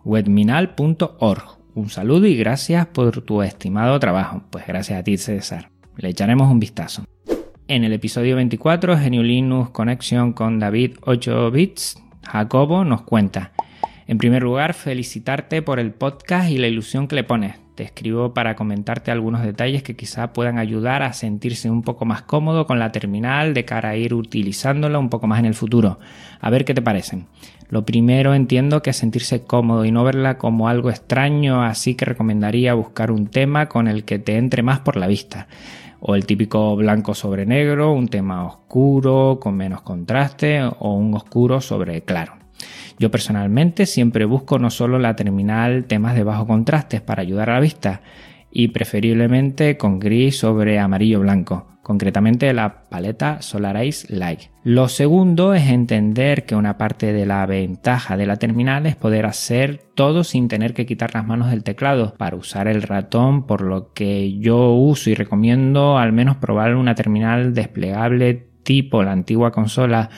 webminal.org. 0.05 1.43
Un 1.75 1.91
saludo 1.91 2.27
y 2.29 2.37
gracias 2.37 2.87
por 2.87 3.23
tu 3.23 3.43
estimado 3.43 3.99
trabajo. 3.99 4.45
Pues 4.51 4.65
gracias 4.69 5.01
a 5.01 5.03
ti 5.03 5.19
César. 5.19 5.73
Le 5.97 6.11
echaremos 6.11 6.49
un 6.49 6.61
vistazo. 6.61 7.03
En 7.69 7.83
el 7.83 7.93
episodio 7.93 8.37
24, 8.37 8.97
GNU 8.97 9.25
Linux 9.25 9.71
Connection 9.71 10.33
con 10.35 10.61
David 10.61 10.99
8 11.03 11.51
bits, 11.51 12.01
Jacobo 12.23 12.85
nos 12.85 13.03
cuenta. 13.03 13.51
En 14.07 14.19
primer 14.19 14.45
lugar, 14.45 14.73
felicitarte 14.73 15.63
por 15.63 15.81
el 15.81 15.91
podcast 15.91 16.49
y 16.49 16.59
la 16.59 16.69
ilusión 16.69 17.09
que 17.09 17.17
le 17.17 17.25
pones. 17.25 17.57
Te 17.75 17.83
escribo 17.83 18.33
para 18.33 18.55
comentarte 18.55 19.11
algunos 19.11 19.43
detalles 19.43 19.83
que 19.83 19.97
quizá 19.97 20.33
puedan 20.33 20.59
ayudar 20.59 21.03
a 21.03 21.13
sentirse 21.13 21.69
un 21.69 21.83
poco 21.83 22.05
más 22.05 22.23
cómodo 22.23 22.69
con 22.69 22.79
la 22.79 22.93
terminal 22.93 23.53
de 23.53 23.65
cara 23.65 23.91
a 23.91 23.97
ir 23.97 24.15
utilizándola 24.15 25.01
un 25.01 25.11
poco 25.11 25.27
más 25.27 25.41
en 25.41 25.47
el 25.47 25.55
futuro. 25.55 25.99
A 26.41 26.51
ver 26.51 26.65
qué 26.65 26.73
te 26.73 26.83
parecen. 26.83 27.27
Lo 27.69 27.85
primero 27.85 28.33
entiendo 28.33 28.81
que 28.81 28.93
sentirse 28.93 29.43
cómodo 29.43 29.85
y 29.85 29.91
no 29.91 30.05
verla 30.05 30.39
como 30.39 30.69
algo 30.69 30.89
extraño, 30.89 31.65
así 31.65 31.97
que 31.97 32.05
recomendaría 32.05 32.75
buscar 32.75 33.11
un 33.11 33.27
tema 33.27 33.67
con 33.67 33.89
el 33.89 34.05
que 34.05 34.21
te 34.21 34.37
entre 34.37 34.63
más 34.63 34.79
por 34.79 34.97
la 34.97 35.09
vista 35.09 35.49
o 36.01 36.15
el 36.15 36.27
típico 36.27 36.77
blanco 36.77 37.15
sobre 37.15 37.47
negro, 37.47 37.93
un 37.93 38.09
tema 38.09 38.45
oscuro 38.45 39.39
con 39.41 39.57
menos 39.57 39.83
contraste 39.83 40.63
o 40.63 40.95
un 40.95 41.15
oscuro 41.15 41.61
sobre 41.61 42.03
claro. 42.03 42.35
Yo 42.99 43.11
personalmente 43.11 43.87
siempre 43.87 44.25
busco 44.25 44.59
no 44.59 44.71
solo 44.71 44.99
la 44.99 45.17
terminal 45.17 45.85
temas 45.85 46.15
de 46.15 46.25
bajo 46.25 46.47
contraste 46.47 47.01
para 47.01 47.23
ayudar 47.23 47.51
a 47.51 47.55
la 47.55 47.61
vista 47.61 48.01
y 48.59 48.69
preferiblemente 48.69 49.77
con 49.77 49.99
gris 49.99 50.39
sobre 50.39 50.79
amarillo 50.79 51.21
blanco 51.21 51.67
concretamente 51.83 52.53
la 52.53 52.89
paleta 52.89 53.43
Solaris 53.43 54.11
Light. 54.11 54.51
Lo 54.65 54.89
segundo 54.89 55.55
es 55.55 55.69
entender 55.69 56.45
que 56.45 56.57
una 56.57 56.79
parte 56.79 57.13
de 57.13 57.27
la 57.27 57.47
ventaja 57.47 58.17
de 58.17 58.27
la 58.27 58.39
terminal 58.39 58.87
es 58.87 58.97
poder 58.97 59.25
hacer 59.25 59.85
todo 59.95 60.25
sin 60.25 60.49
tener 60.49 60.75
que 60.75 60.85
quitar 60.85 61.15
las 61.15 61.25
manos 61.25 61.49
del 61.49 61.63
teclado 61.63 62.15
para 62.19 62.35
usar 62.35 62.67
el 62.67 62.83
ratón, 62.83 63.47
por 63.47 63.61
lo 63.61 63.93
que 63.93 64.37
yo 64.39 64.73
uso 64.73 65.11
y 65.11 65.15
recomiendo 65.15 65.97
al 65.97 66.13
menos 66.13 66.39
probar 66.39 66.75
una 66.75 66.97
terminal 66.97 67.55
desplegable 67.55 68.49
tipo 68.65 69.05
la 69.05 69.13
antigua 69.13 69.53
consola 69.53 70.11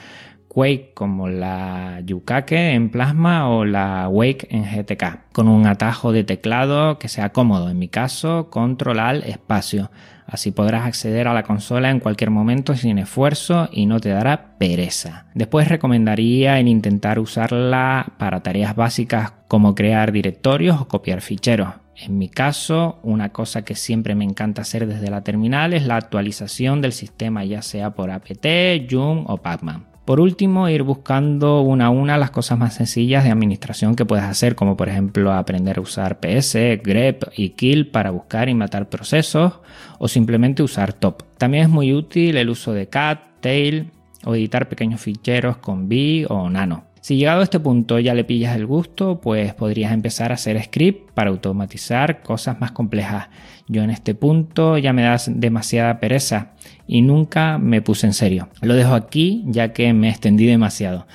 Quake 0.58 0.90
como 0.92 1.28
la 1.28 2.00
Yukake 2.04 2.72
en 2.74 2.90
plasma 2.90 3.48
o 3.48 3.64
la 3.64 4.08
Wake 4.08 4.48
en 4.50 4.64
GTK, 4.64 5.30
con 5.32 5.46
un 5.46 5.68
atajo 5.68 6.10
de 6.10 6.24
teclado 6.24 6.98
que 6.98 7.06
sea 7.06 7.28
cómodo, 7.28 7.70
en 7.70 7.78
mi 7.78 7.86
caso, 7.86 8.50
control 8.50 8.98
al 8.98 9.22
espacio. 9.22 9.92
Así 10.26 10.50
podrás 10.50 10.84
acceder 10.84 11.28
a 11.28 11.32
la 11.32 11.44
consola 11.44 11.90
en 11.90 12.00
cualquier 12.00 12.30
momento 12.30 12.74
sin 12.74 12.98
esfuerzo 12.98 13.68
y 13.70 13.86
no 13.86 14.00
te 14.00 14.08
dará 14.08 14.58
pereza. 14.58 15.26
Después 15.32 15.68
recomendaría 15.68 16.58
en 16.58 16.66
intentar 16.66 17.20
usarla 17.20 18.14
para 18.18 18.42
tareas 18.42 18.74
básicas 18.74 19.34
como 19.46 19.76
crear 19.76 20.10
directorios 20.10 20.80
o 20.80 20.88
copiar 20.88 21.20
ficheros. 21.20 21.68
En 21.94 22.18
mi 22.18 22.28
caso, 22.28 22.98
una 23.04 23.28
cosa 23.28 23.64
que 23.64 23.76
siempre 23.76 24.16
me 24.16 24.24
encanta 24.24 24.62
hacer 24.62 24.88
desde 24.88 25.08
la 25.08 25.22
terminal 25.22 25.72
es 25.72 25.86
la 25.86 25.94
actualización 25.94 26.80
del 26.80 26.92
sistema, 26.92 27.44
ya 27.44 27.62
sea 27.62 27.94
por 27.94 28.10
apt, 28.10 28.44
Joom 28.90 29.24
o 29.28 29.36
Pacman. 29.36 29.97
Por 30.08 30.20
último, 30.20 30.70
ir 30.70 30.84
buscando 30.84 31.60
una 31.60 31.84
a 31.84 31.90
una 31.90 32.16
las 32.16 32.30
cosas 32.30 32.58
más 32.58 32.72
sencillas 32.72 33.24
de 33.24 33.30
administración 33.30 33.94
que 33.94 34.06
puedes 34.06 34.24
hacer, 34.24 34.54
como 34.54 34.74
por 34.74 34.88
ejemplo 34.88 35.34
aprender 35.34 35.76
a 35.76 35.82
usar 35.82 36.18
PS, 36.18 36.80
grep 36.82 37.24
y 37.36 37.50
kill 37.50 37.88
para 37.88 38.10
buscar 38.10 38.48
y 38.48 38.54
matar 38.54 38.88
procesos, 38.88 39.60
o 39.98 40.08
simplemente 40.08 40.62
usar 40.62 40.94
top. 40.94 41.24
También 41.36 41.64
es 41.64 41.68
muy 41.68 41.92
útil 41.92 42.38
el 42.38 42.48
uso 42.48 42.72
de 42.72 42.88
cat, 42.88 43.20
tail 43.40 43.90
o 44.24 44.34
editar 44.34 44.70
pequeños 44.70 45.02
ficheros 45.02 45.58
con 45.58 45.90
B 45.90 46.24
o 46.30 46.48
nano. 46.48 46.87
Si 47.08 47.16
llegado 47.16 47.40
a 47.40 47.44
este 47.44 47.58
punto 47.58 47.98
ya 47.98 48.12
le 48.12 48.22
pillas 48.22 48.54
el 48.54 48.66
gusto, 48.66 49.18
pues 49.22 49.54
podrías 49.54 49.94
empezar 49.94 50.30
a 50.30 50.34
hacer 50.34 50.62
script 50.62 51.10
para 51.12 51.30
automatizar 51.30 52.20
cosas 52.20 52.60
más 52.60 52.72
complejas. 52.72 53.28
Yo 53.66 53.82
en 53.82 53.88
este 53.88 54.14
punto 54.14 54.76
ya 54.76 54.92
me 54.92 55.04
das 55.04 55.30
demasiada 55.34 56.00
pereza 56.00 56.52
y 56.86 57.00
nunca 57.00 57.56
me 57.56 57.80
puse 57.80 58.08
en 58.08 58.12
serio. 58.12 58.50
Lo 58.60 58.74
dejo 58.74 58.92
aquí 58.92 59.42
ya 59.46 59.72
que 59.72 59.94
me 59.94 60.10
extendí 60.10 60.44
demasiado. 60.44 61.06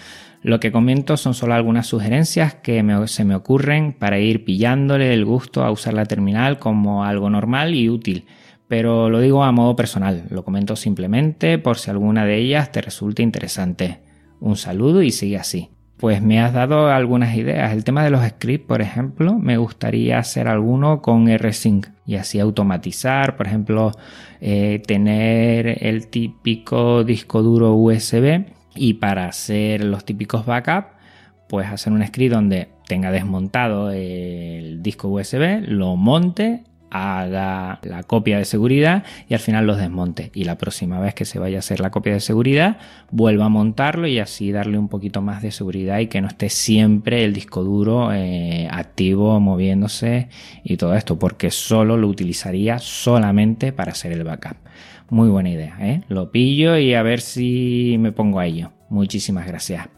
Lo 0.41 0.59
que 0.59 0.71
comento 0.71 1.15
son 1.15 1.35
solo 1.35 1.53
algunas 1.53 1.85
sugerencias 1.85 2.55
que 2.55 2.83
se 3.05 3.23
me 3.23 3.35
ocurren 3.35 3.93
para 3.93 4.17
ir 4.17 4.45
pillándole 4.45 5.13
el 5.13 5.25
gusto 5.25 5.63
a 5.63 5.69
usar 5.69 5.93
la 5.93 6.07
terminal 6.07 6.57
como 6.57 7.03
algo 7.03 7.29
normal 7.29 7.75
y 7.75 7.87
útil. 7.87 8.25
Pero 8.67 9.11
lo 9.11 9.19
digo 9.19 9.43
a 9.43 9.51
modo 9.51 9.75
personal, 9.75 10.23
lo 10.31 10.43
comento 10.43 10.75
simplemente 10.75 11.59
por 11.59 11.77
si 11.77 11.91
alguna 11.91 12.25
de 12.25 12.37
ellas 12.37 12.71
te 12.71 12.81
resulta 12.81 13.21
interesante. 13.21 13.99
Un 14.39 14.55
saludo 14.55 15.03
y 15.03 15.11
sigue 15.11 15.37
así 15.37 15.69
pues 15.97 16.21
me 16.21 16.41
has 16.41 16.53
dado 16.53 16.87
algunas 16.87 17.35
ideas. 17.35 17.71
El 17.71 17.83
tema 17.83 18.03
de 18.03 18.09
los 18.09 18.25
scripts, 18.25 18.67
por 18.67 18.81
ejemplo, 18.81 19.37
me 19.37 19.57
gustaría 19.57 20.19
hacer 20.19 20.47
alguno 20.47 21.01
con 21.01 21.27
rsync 21.37 21.87
y 22.05 22.15
así 22.15 22.39
automatizar, 22.39 23.37
por 23.37 23.47
ejemplo, 23.47 23.91
eh, 24.41 24.81
tener 24.85 25.85
el 25.85 26.07
típico 26.07 27.03
disco 27.03 27.41
duro 27.41 27.75
USB 27.75 28.45
y 28.75 28.95
para 28.95 29.27
hacer 29.27 29.83
los 29.83 30.03
típicos 30.03 30.45
backup, 30.45 30.87
pues 31.47 31.67
hacer 31.67 31.93
un 31.93 32.05
script 32.05 32.33
donde 32.33 32.69
tenga 32.87 33.11
desmontado 33.11 33.91
el 33.91 34.81
disco 34.81 35.07
USB, 35.07 35.61
lo 35.67 35.95
monte 35.95 36.63
haga 36.93 37.79
la 37.81 38.03
copia 38.03 38.37
de 38.37 38.45
seguridad 38.45 39.03
y 39.27 39.33
al 39.33 39.39
final 39.39 39.65
los 39.65 39.79
desmonte. 39.79 40.31
Y 40.33 40.43
la 40.43 40.57
próxima 40.57 40.99
vez 40.99 41.15
que 41.15 41.25
se 41.25 41.39
vaya 41.39 41.57
a 41.57 41.59
hacer 41.59 41.79
la 41.79 41.89
copia 41.89 42.13
de 42.13 42.19
seguridad, 42.19 42.77
vuelva 43.11 43.45
a 43.45 43.49
montarlo 43.49 44.07
y 44.07 44.19
así 44.19 44.51
darle 44.51 44.77
un 44.77 44.87
poquito 44.87 45.21
más 45.21 45.41
de 45.41 45.51
seguridad 45.51 45.99
y 45.99 46.07
que 46.07 46.21
no 46.21 46.27
esté 46.27 46.49
siempre 46.49 47.25
el 47.25 47.33
disco 47.33 47.63
duro 47.63 48.13
eh, 48.13 48.67
activo, 48.71 49.39
moviéndose 49.39 50.29
y 50.63 50.77
todo 50.77 50.93
esto, 50.95 51.17
porque 51.17 51.49
solo 51.49 51.97
lo 51.97 52.07
utilizaría 52.07 52.77
solamente 52.77 53.73
para 53.73 53.91
hacer 53.91 54.11
el 54.11 54.23
backup. 54.23 54.57
Muy 55.09 55.29
buena 55.29 55.49
idea, 55.49 55.75
¿eh? 55.81 56.01
Lo 56.07 56.31
pillo 56.31 56.77
y 56.77 56.93
a 56.93 57.01
ver 57.01 57.21
si 57.21 57.97
me 57.99 58.11
pongo 58.11 58.39
a 58.39 58.45
ello. 58.45 58.71
Muchísimas 58.89 59.47
gracias. 59.47 59.89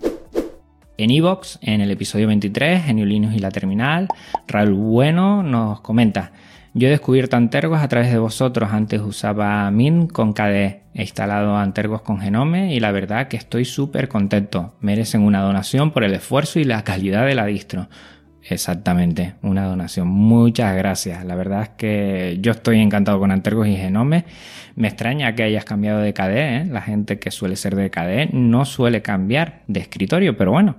En 0.97 1.11
Evox, 1.11 1.59
en 1.61 1.81
el 1.81 1.91
episodio 1.91 2.27
23, 2.27 2.87
en 2.87 3.07
Linux 3.07 3.35
y 3.35 3.39
la 3.39 3.51
terminal, 3.51 4.07
Raúl 4.47 4.73
Bueno 4.75 5.43
nos 5.43 5.81
comenta 5.81 6.31
yo 6.77 6.89
he 6.89 6.91
descubierto 6.91 7.37
Antergos 7.37 7.81
a 7.81 7.87
través 7.87 8.11
de 8.11 8.17
vosotros. 8.17 8.69
Antes 8.73 8.99
usaba 8.99 9.71
Min 9.71 10.07
con 10.07 10.33
KDE. 10.33 10.81
He 10.93 11.03
instalado 11.03 11.55
Antergos 11.55 12.01
con 12.01 12.19
Genome 12.19 12.75
y 12.75 12.81
la 12.81 12.91
verdad 12.91 13.29
que 13.29 13.37
estoy 13.37 13.63
súper 13.63 14.09
contento. 14.09 14.75
Merecen 14.81 15.21
una 15.21 15.41
donación 15.41 15.91
por 15.91 16.03
el 16.03 16.13
esfuerzo 16.13 16.59
y 16.59 16.65
la 16.65 16.83
calidad 16.83 17.25
de 17.25 17.33
la 17.33 17.45
distro. 17.45 17.87
Exactamente, 18.43 19.35
una 19.41 19.63
donación. 19.67 20.09
Muchas 20.09 20.75
gracias. 20.75 21.23
La 21.23 21.35
verdad 21.35 21.61
es 21.61 21.69
que 21.69 22.39
yo 22.41 22.51
estoy 22.51 22.81
encantado 22.81 23.19
con 23.19 23.31
Antergos 23.31 23.69
y 23.69 23.77
Genome. 23.77 24.25
Me 24.75 24.89
extraña 24.89 25.33
que 25.33 25.43
hayas 25.43 25.63
cambiado 25.63 26.01
de 26.01 26.13
KDE. 26.13 26.57
¿eh? 26.57 26.65
La 26.65 26.81
gente 26.81 27.19
que 27.19 27.31
suele 27.31 27.55
ser 27.55 27.77
de 27.77 27.89
KDE 27.89 28.31
no 28.33 28.65
suele 28.65 29.01
cambiar 29.01 29.61
de 29.67 29.79
escritorio, 29.79 30.35
pero 30.35 30.51
bueno. 30.51 30.75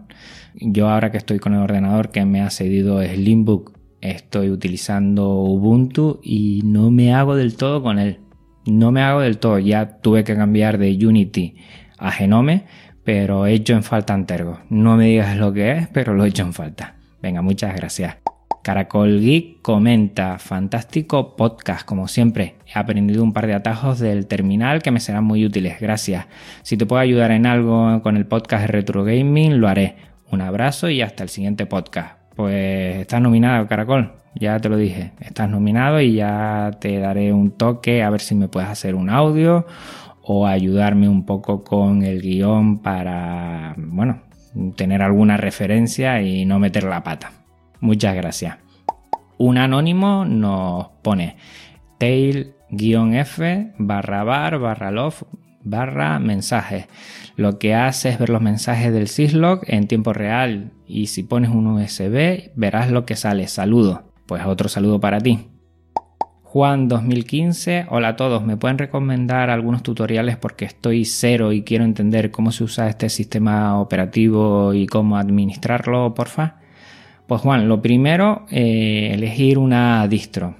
Yo 0.57 0.91
ahora 0.91 1.11
que 1.11 1.17
estoy 1.17 1.39
con 1.39 1.55
el 1.55 1.61
ordenador 1.61 2.11
que 2.11 2.27
me 2.27 2.43
ha 2.43 2.51
cedido 2.51 3.03
Slimbook 3.03 3.76
estoy 4.11 4.51
utilizando 4.51 5.29
Ubuntu 5.29 6.21
y 6.23 6.63
no 6.65 6.91
me 6.91 7.15
hago 7.15 7.37
del 7.37 7.57
todo 7.57 7.83
con 7.83 7.99
él. 7.99 8.21
No 8.67 8.93
me 8.93 9.03
hago 9.03 9.21
del 9.21 9.39
todo. 9.39 9.59
Ya 9.59 9.99
tuve 9.99 10.25
que 10.25 10.35
cambiar 10.35 10.79
de 10.79 10.93
Unity 11.07 11.57
a 11.99 12.11
Genome, 12.11 12.65
pero 13.05 13.47
he 13.47 13.55
hecho 13.55 13.75
en 13.75 13.83
falta 13.83 14.15
Antergo. 14.15 14.61
No 14.69 14.97
me 14.97 15.07
digas 15.07 15.37
lo 15.37 15.53
que 15.53 15.73
es, 15.73 15.89
pero 15.89 16.15
lo 16.15 16.25
he 16.25 16.29
hecho 16.29 16.43
en 16.43 16.53
falta. 16.53 16.97
Venga, 17.23 17.43
muchas 17.43 17.75
gracias. 17.77 18.17
Caracol 18.67 19.21
Geek 19.21 19.63
comenta, 19.63 20.41
fantástico 20.41 21.37
podcast, 21.37 21.87
como 21.87 22.09
siempre. 22.09 22.57
He 22.67 22.77
aprendido 22.77 23.23
un 23.23 23.33
par 23.33 23.47
de 23.47 23.55
atajos 23.55 24.01
del 24.01 24.27
terminal 24.27 24.83
que 24.83 24.91
me 24.91 24.99
serán 24.99 25.23
muy 25.23 25.47
útiles, 25.47 25.79
gracias. 25.81 26.27
Si 26.63 26.77
te 26.77 26.85
puedo 26.85 27.01
ayudar 27.01 27.31
en 27.31 27.47
algo 27.47 28.03
con 28.03 28.17
el 28.17 28.27
podcast 28.27 28.63
de 28.63 28.67
Retro 28.67 29.05
Gaming, 29.05 29.61
lo 29.61 29.69
haré. 29.69 29.95
Un 30.33 30.41
abrazo 30.41 30.91
y 30.91 31.01
hasta 31.01 31.23
el 31.23 31.29
siguiente 31.29 31.65
podcast. 31.67 32.16
Pues 32.37 32.97
estás 32.97 33.23
nominado, 33.23 33.67
Caracol. 33.67 34.13
Ya 34.35 34.59
te 34.59 34.69
lo 34.69 34.77
dije. 34.77 35.13
Estás 35.21 35.49
nominado 35.49 36.03
y 36.03 36.17
ya 36.17 36.71
te 36.79 36.99
daré 36.99 37.33
un 37.33 37.53
toque 37.53 38.03
a 38.03 38.11
ver 38.11 38.21
si 38.21 38.35
me 38.35 38.49
puedes 38.49 38.69
hacer 38.69 38.95
un 38.95 39.09
audio 39.09 39.67
o 40.23 40.47
ayudarme 40.47 41.09
un 41.09 41.25
poco 41.25 41.65
con 41.65 42.03
el 42.03 42.21
guion 42.21 42.83
para, 42.83 43.75
bueno, 43.79 44.21
tener 44.77 45.01
alguna 45.01 45.39
referencia 45.39 46.21
y 46.21 46.45
no 46.45 46.59
meter 46.59 46.85
la 46.85 47.03
pata. 47.03 47.33
Muchas 47.81 48.15
gracias. 48.15 48.59
Un 49.39 49.57
anónimo 49.57 50.27
nos 50.27 50.89
pone 51.03 51.37
tail-f 51.99 53.73
barra 53.79 54.25
bar 54.25 54.59
barra 54.59 54.91
love 54.91 55.23
barra 55.63 56.19
mensajes. 56.19 56.87
Lo 57.37 57.59
que 57.59 57.75
hace 57.75 58.11
es 58.11 58.19
ver 58.19 58.29
los 58.29 58.43
mensajes 58.43 58.93
del 58.93 59.09
syslog 59.09 59.61
en 59.67 59.87
tiempo 59.87 60.13
real 60.13 60.73
y 60.87 61.07
si 61.07 61.23
pones 61.23 61.51
un 61.51 61.67
USB 61.67 62.51
verás 62.55 62.91
lo 62.91 63.05
que 63.05 63.17
sale. 63.17 63.49
Saludo. 63.49 64.05
Pues 64.27 64.45
otro 64.45 64.69
saludo 64.69 65.01
para 65.01 65.21
ti. 65.21 65.49
Juan 66.43 66.89
2015, 66.89 67.87
hola 67.91 68.09
a 68.09 68.17
todos, 68.17 68.43
¿me 68.43 68.57
pueden 68.57 68.79
recomendar 68.79 69.51
algunos 69.51 69.83
tutoriales 69.83 70.37
porque 70.37 70.65
estoy 70.65 71.05
cero 71.05 71.53
y 71.53 71.63
quiero 71.63 71.85
entender 71.85 72.31
cómo 72.31 72.51
se 72.51 72.65
usa 72.65 72.89
este 72.89 73.11
sistema 73.11 73.79
operativo 73.79 74.73
y 74.73 74.87
cómo 74.87 75.19
administrarlo, 75.19 76.15
porfa? 76.15 76.61
Pues 77.27 77.43
Juan, 77.43 77.69
lo 77.69 77.83
primero, 77.83 78.47
eh, 78.51 79.11
elegir 79.13 79.59
una 79.59 80.09
distro 80.09 80.55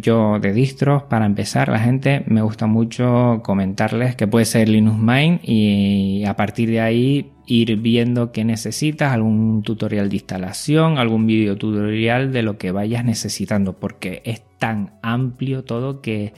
yo 0.00 0.38
de 0.38 0.52
distros, 0.52 1.04
para 1.04 1.26
empezar, 1.26 1.68
la 1.68 1.78
gente 1.78 2.24
me 2.26 2.42
gusta 2.42 2.66
mucho 2.66 3.40
comentarles 3.44 4.16
que 4.16 4.26
puede 4.26 4.44
ser 4.44 4.68
Linux 4.68 4.98
Mint 4.98 5.40
y 5.42 6.24
a 6.24 6.36
partir 6.36 6.70
de 6.70 6.80
ahí 6.80 7.32
ir 7.46 7.76
viendo 7.76 8.32
qué 8.32 8.44
necesitas, 8.44 9.12
algún 9.12 9.62
tutorial 9.62 10.08
de 10.08 10.16
instalación, 10.16 10.98
algún 10.98 11.26
video 11.26 11.56
tutorial 11.56 12.32
de 12.32 12.42
lo 12.42 12.58
que 12.58 12.72
vayas 12.72 13.04
necesitando, 13.04 13.74
porque 13.74 14.22
es 14.24 14.42
tan 14.58 14.94
amplio 15.02 15.64
todo 15.64 16.00
que, 16.00 16.32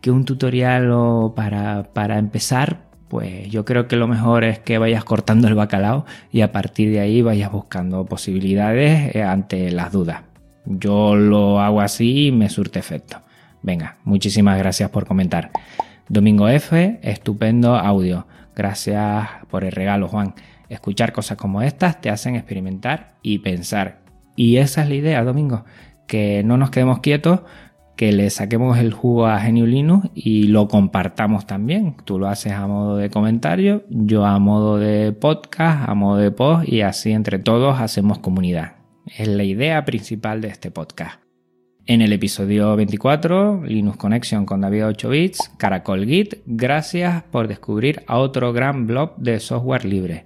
que 0.00 0.10
un 0.10 0.24
tutorial 0.24 0.92
para, 1.34 1.92
para 1.92 2.18
empezar 2.18 2.90
pues 3.10 3.50
yo 3.50 3.64
creo 3.64 3.88
que 3.88 3.96
lo 3.96 4.06
mejor 4.06 4.44
es 4.44 4.60
que 4.60 4.78
vayas 4.78 5.04
cortando 5.04 5.48
el 5.48 5.56
bacalao 5.56 6.06
y 6.30 6.42
a 6.42 6.52
partir 6.52 6.92
de 6.92 7.00
ahí 7.00 7.22
vayas 7.22 7.50
buscando 7.50 8.06
posibilidades 8.06 9.16
eh, 9.16 9.22
ante 9.24 9.72
las 9.72 9.90
dudas. 9.90 10.29
Yo 10.64 11.14
lo 11.16 11.60
hago 11.60 11.80
así 11.80 12.26
y 12.26 12.32
me 12.32 12.48
surte 12.48 12.78
efecto. 12.78 13.22
Venga, 13.62 13.98
muchísimas 14.04 14.58
gracias 14.58 14.90
por 14.90 15.06
comentar. 15.06 15.50
Domingo 16.08 16.48
F, 16.48 16.98
estupendo 17.02 17.76
audio. 17.76 18.26
Gracias 18.56 19.28
por 19.48 19.64
el 19.64 19.72
regalo, 19.72 20.08
Juan. 20.08 20.34
Escuchar 20.68 21.12
cosas 21.12 21.36
como 21.36 21.62
estas 21.62 22.00
te 22.00 22.10
hacen 22.10 22.36
experimentar 22.36 23.14
y 23.22 23.38
pensar. 23.38 24.00
Y 24.36 24.56
esa 24.56 24.82
es 24.82 24.88
la 24.88 24.94
idea, 24.94 25.24
Domingo, 25.24 25.64
que 26.06 26.42
no 26.44 26.56
nos 26.56 26.70
quedemos 26.70 27.00
quietos, 27.00 27.40
que 27.96 28.12
le 28.12 28.30
saquemos 28.30 28.78
el 28.78 28.92
jugo 28.92 29.26
a 29.26 29.38
Genio 29.40 29.66
Linux 29.66 30.08
y 30.14 30.44
lo 30.44 30.68
compartamos 30.68 31.46
también. 31.46 31.96
Tú 32.04 32.18
lo 32.18 32.28
haces 32.28 32.52
a 32.52 32.66
modo 32.66 32.96
de 32.96 33.10
comentario, 33.10 33.84
yo 33.90 34.24
a 34.24 34.38
modo 34.38 34.78
de 34.78 35.12
podcast, 35.12 35.88
a 35.88 35.94
modo 35.94 36.16
de 36.16 36.30
post 36.30 36.68
y 36.68 36.80
así 36.80 37.12
entre 37.12 37.38
todos 37.38 37.78
hacemos 37.78 38.18
comunidad. 38.18 38.79
Es 39.06 39.26
la 39.28 39.44
idea 39.44 39.84
principal 39.84 40.40
de 40.40 40.48
este 40.48 40.70
podcast. 40.70 41.20
En 41.86 42.02
el 42.02 42.12
episodio 42.12 42.76
24, 42.76 43.64
Linux 43.64 43.96
Connection 43.96 44.46
con 44.46 44.60
David 44.60 44.86
8 44.86 45.08
bits, 45.08 45.50
Caracol 45.56 46.06
Git, 46.06 46.34
gracias 46.46 47.24
por 47.24 47.48
descubrir 47.48 48.04
a 48.06 48.18
otro 48.18 48.52
gran 48.52 48.86
blog 48.86 49.16
de 49.16 49.40
software 49.40 49.84
libre. 49.84 50.24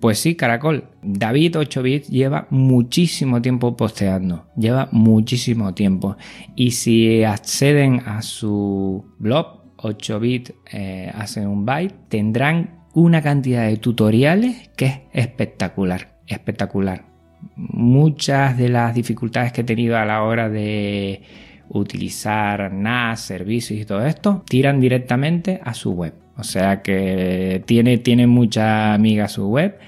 Pues 0.00 0.18
sí, 0.18 0.34
Caracol, 0.34 0.90
David 1.02 1.56
8 1.56 1.82
bits 1.82 2.08
lleva 2.08 2.48
muchísimo 2.50 3.40
tiempo 3.40 3.76
posteando, 3.76 4.48
lleva 4.56 4.88
muchísimo 4.92 5.72
tiempo. 5.72 6.16
Y 6.54 6.72
si 6.72 7.24
acceden 7.24 8.02
a 8.04 8.20
su 8.20 9.06
blog 9.18 9.62
8 9.78 10.20
bit 10.20 10.50
eh, 10.70 11.10
hacen 11.14 11.46
un 11.46 11.64
byte, 11.64 11.94
tendrán 12.08 12.84
una 12.92 13.22
cantidad 13.22 13.66
de 13.66 13.76
tutoriales 13.76 14.68
que 14.76 14.86
es 14.86 15.00
espectacular, 15.12 16.18
espectacular 16.26 17.15
muchas 17.54 18.56
de 18.58 18.68
las 18.68 18.94
dificultades 18.94 19.52
que 19.52 19.60
he 19.60 19.64
tenido 19.64 19.96
a 19.96 20.04
la 20.04 20.22
hora 20.22 20.48
de 20.48 21.22
utilizar 21.68 22.72
NAS, 22.72 23.20
servicios 23.20 23.80
y 23.80 23.84
todo 23.84 24.04
esto, 24.04 24.44
tiran 24.48 24.80
directamente 24.80 25.60
a 25.64 25.74
su 25.74 25.92
web. 25.92 26.14
O 26.36 26.44
sea 26.44 26.82
que 26.82 27.62
tiene, 27.66 27.98
tiene 27.98 28.26
mucha 28.26 28.92
amiga 28.94 29.28
su 29.28 29.48
web 29.48 29.78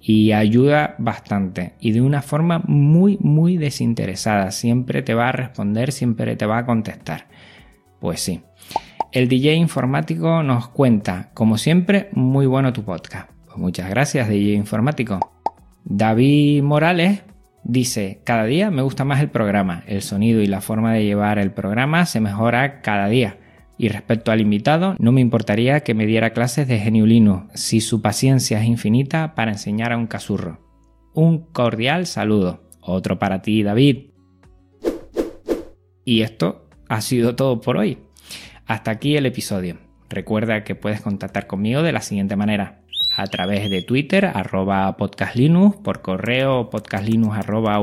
y 0.00 0.32
ayuda 0.32 0.96
bastante 0.98 1.74
y 1.78 1.92
de 1.92 2.00
una 2.00 2.22
forma 2.22 2.60
muy 2.66 3.18
muy 3.20 3.56
desinteresada. 3.56 4.50
Siempre 4.50 5.02
te 5.02 5.14
va 5.14 5.28
a 5.28 5.32
responder, 5.32 5.92
siempre 5.92 6.34
te 6.36 6.46
va 6.46 6.58
a 6.58 6.66
contestar. 6.66 7.28
Pues 8.00 8.20
sí. 8.20 8.40
El 9.12 9.28
DJ 9.28 9.54
informático 9.54 10.42
nos 10.42 10.68
cuenta, 10.68 11.30
como 11.34 11.58
siempre, 11.58 12.08
muy 12.12 12.46
bueno 12.46 12.72
tu 12.72 12.82
podcast. 12.82 13.30
Pues 13.46 13.58
muchas 13.58 13.88
gracias 13.90 14.28
DJ 14.28 14.54
informático. 14.54 15.31
David 15.84 16.62
Morales 16.62 17.22
dice, 17.64 18.20
cada 18.24 18.44
día 18.44 18.70
me 18.70 18.82
gusta 18.82 19.04
más 19.04 19.20
el 19.20 19.30
programa, 19.30 19.84
el 19.86 20.02
sonido 20.02 20.40
y 20.40 20.46
la 20.46 20.60
forma 20.60 20.92
de 20.92 21.04
llevar 21.04 21.38
el 21.38 21.52
programa 21.52 22.06
se 22.06 22.20
mejora 22.20 22.80
cada 22.82 23.08
día. 23.08 23.38
Y 23.78 23.88
respecto 23.88 24.30
al 24.30 24.40
invitado, 24.40 24.94
no 24.98 25.12
me 25.12 25.20
importaría 25.20 25.80
que 25.80 25.94
me 25.94 26.06
diera 26.06 26.32
clases 26.32 26.68
de 26.68 26.78
geniulino, 26.78 27.48
si 27.54 27.80
su 27.80 28.00
paciencia 28.00 28.60
es 28.60 28.66
infinita 28.66 29.34
para 29.34 29.52
enseñar 29.52 29.92
a 29.92 29.96
un 29.96 30.06
casurro. 30.06 30.60
Un 31.14 31.46
cordial 31.52 32.06
saludo. 32.06 32.62
Otro 32.80 33.18
para 33.18 33.42
ti, 33.42 33.62
David. 33.62 34.10
Y 36.04 36.22
esto 36.22 36.68
ha 36.88 37.00
sido 37.00 37.36
todo 37.36 37.60
por 37.60 37.76
hoy. 37.76 37.98
Hasta 38.66 38.90
aquí 38.90 39.16
el 39.16 39.26
episodio. 39.26 39.78
Recuerda 40.08 40.64
que 40.64 40.74
puedes 40.74 41.00
contactar 41.00 41.46
conmigo 41.46 41.82
de 41.82 41.92
la 41.92 42.00
siguiente 42.02 42.36
manera. 42.36 42.81
A 43.14 43.26
través 43.26 43.68
de 43.68 43.82
Twitter, 43.82 44.24
arroba 44.24 44.96
podcastlinux, 44.96 45.76
por 45.76 46.00
correo 46.00 46.70
podcastlinux 46.70 47.36
arroba 47.36 47.78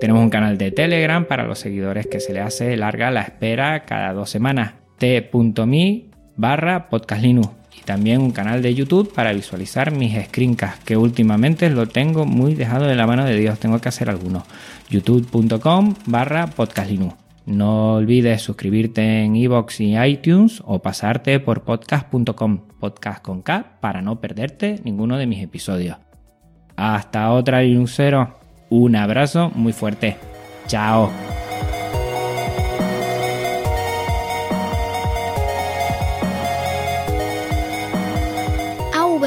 Tenemos 0.00 0.22
un 0.22 0.30
canal 0.30 0.56
de 0.58 0.70
Telegram 0.70 1.24
para 1.24 1.42
los 1.44 1.58
seguidores 1.58 2.06
que 2.06 2.20
se 2.20 2.32
le 2.32 2.38
hace 2.40 2.76
larga 2.76 3.10
la 3.10 3.22
espera 3.22 3.84
cada 3.84 4.12
dos 4.12 4.30
semanas, 4.30 4.74
t.me 4.98 6.04
barra 6.36 6.88
podcastlinux 6.88 7.59
y 7.80 7.84
también 7.84 8.20
un 8.20 8.32
canal 8.32 8.62
de 8.62 8.74
YouTube 8.74 9.12
para 9.12 9.32
visualizar 9.32 9.90
mis 9.92 10.20
screencasts, 10.26 10.84
que 10.84 10.96
últimamente 10.96 11.70
lo 11.70 11.86
tengo 11.86 12.26
muy 12.26 12.54
dejado 12.54 12.86
de 12.86 12.94
la 12.94 13.06
mano 13.06 13.24
de 13.24 13.36
Dios, 13.36 13.58
tengo 13.58 13.80
que 13.80 13.88
hacer 13.88 14.10
algunos. 14.10 14.44
youtube.com 14.88 15.94
barra 16.06 16.46
podcastlinux. 16.48 17.14
No 17.46 17.94
olvides 17.94 18.42
suscribirte 18.42 19.24
en 19.24 19.34
iVoox 19.34 19.80
y 19.80 19.98
iTunes 19.98 20.62
o 20.64 20.80
pasarte 20.80 21.40
por 21.40 21.62
podcast.com, 21.62 22.60
podcast 22.78 23.22
con 23.22 23.42
K, 23.42 23.78
para 23.80 24.02
no 24.02 24.20
perderte 24.20 24.80
ninguno 24.84 25.16
de 25.16 25.26
mis 25.26 25.42
episodios. 25.42 25.96
Hasta 26.76 27.32
otra 27.32 27.62
Linuxero. 27.62 28.38
Un 28.68 28.94
abrazo 28.96 29.50
muy 29.54 29.72
fuerte. 29.72 30.16
Chao. 30.66 31.39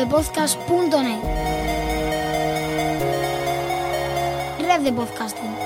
avpodcast.net 0.04 1.24
Red 4.68 4.84
de 4.84 4.94
podcasting. 4.94 5.63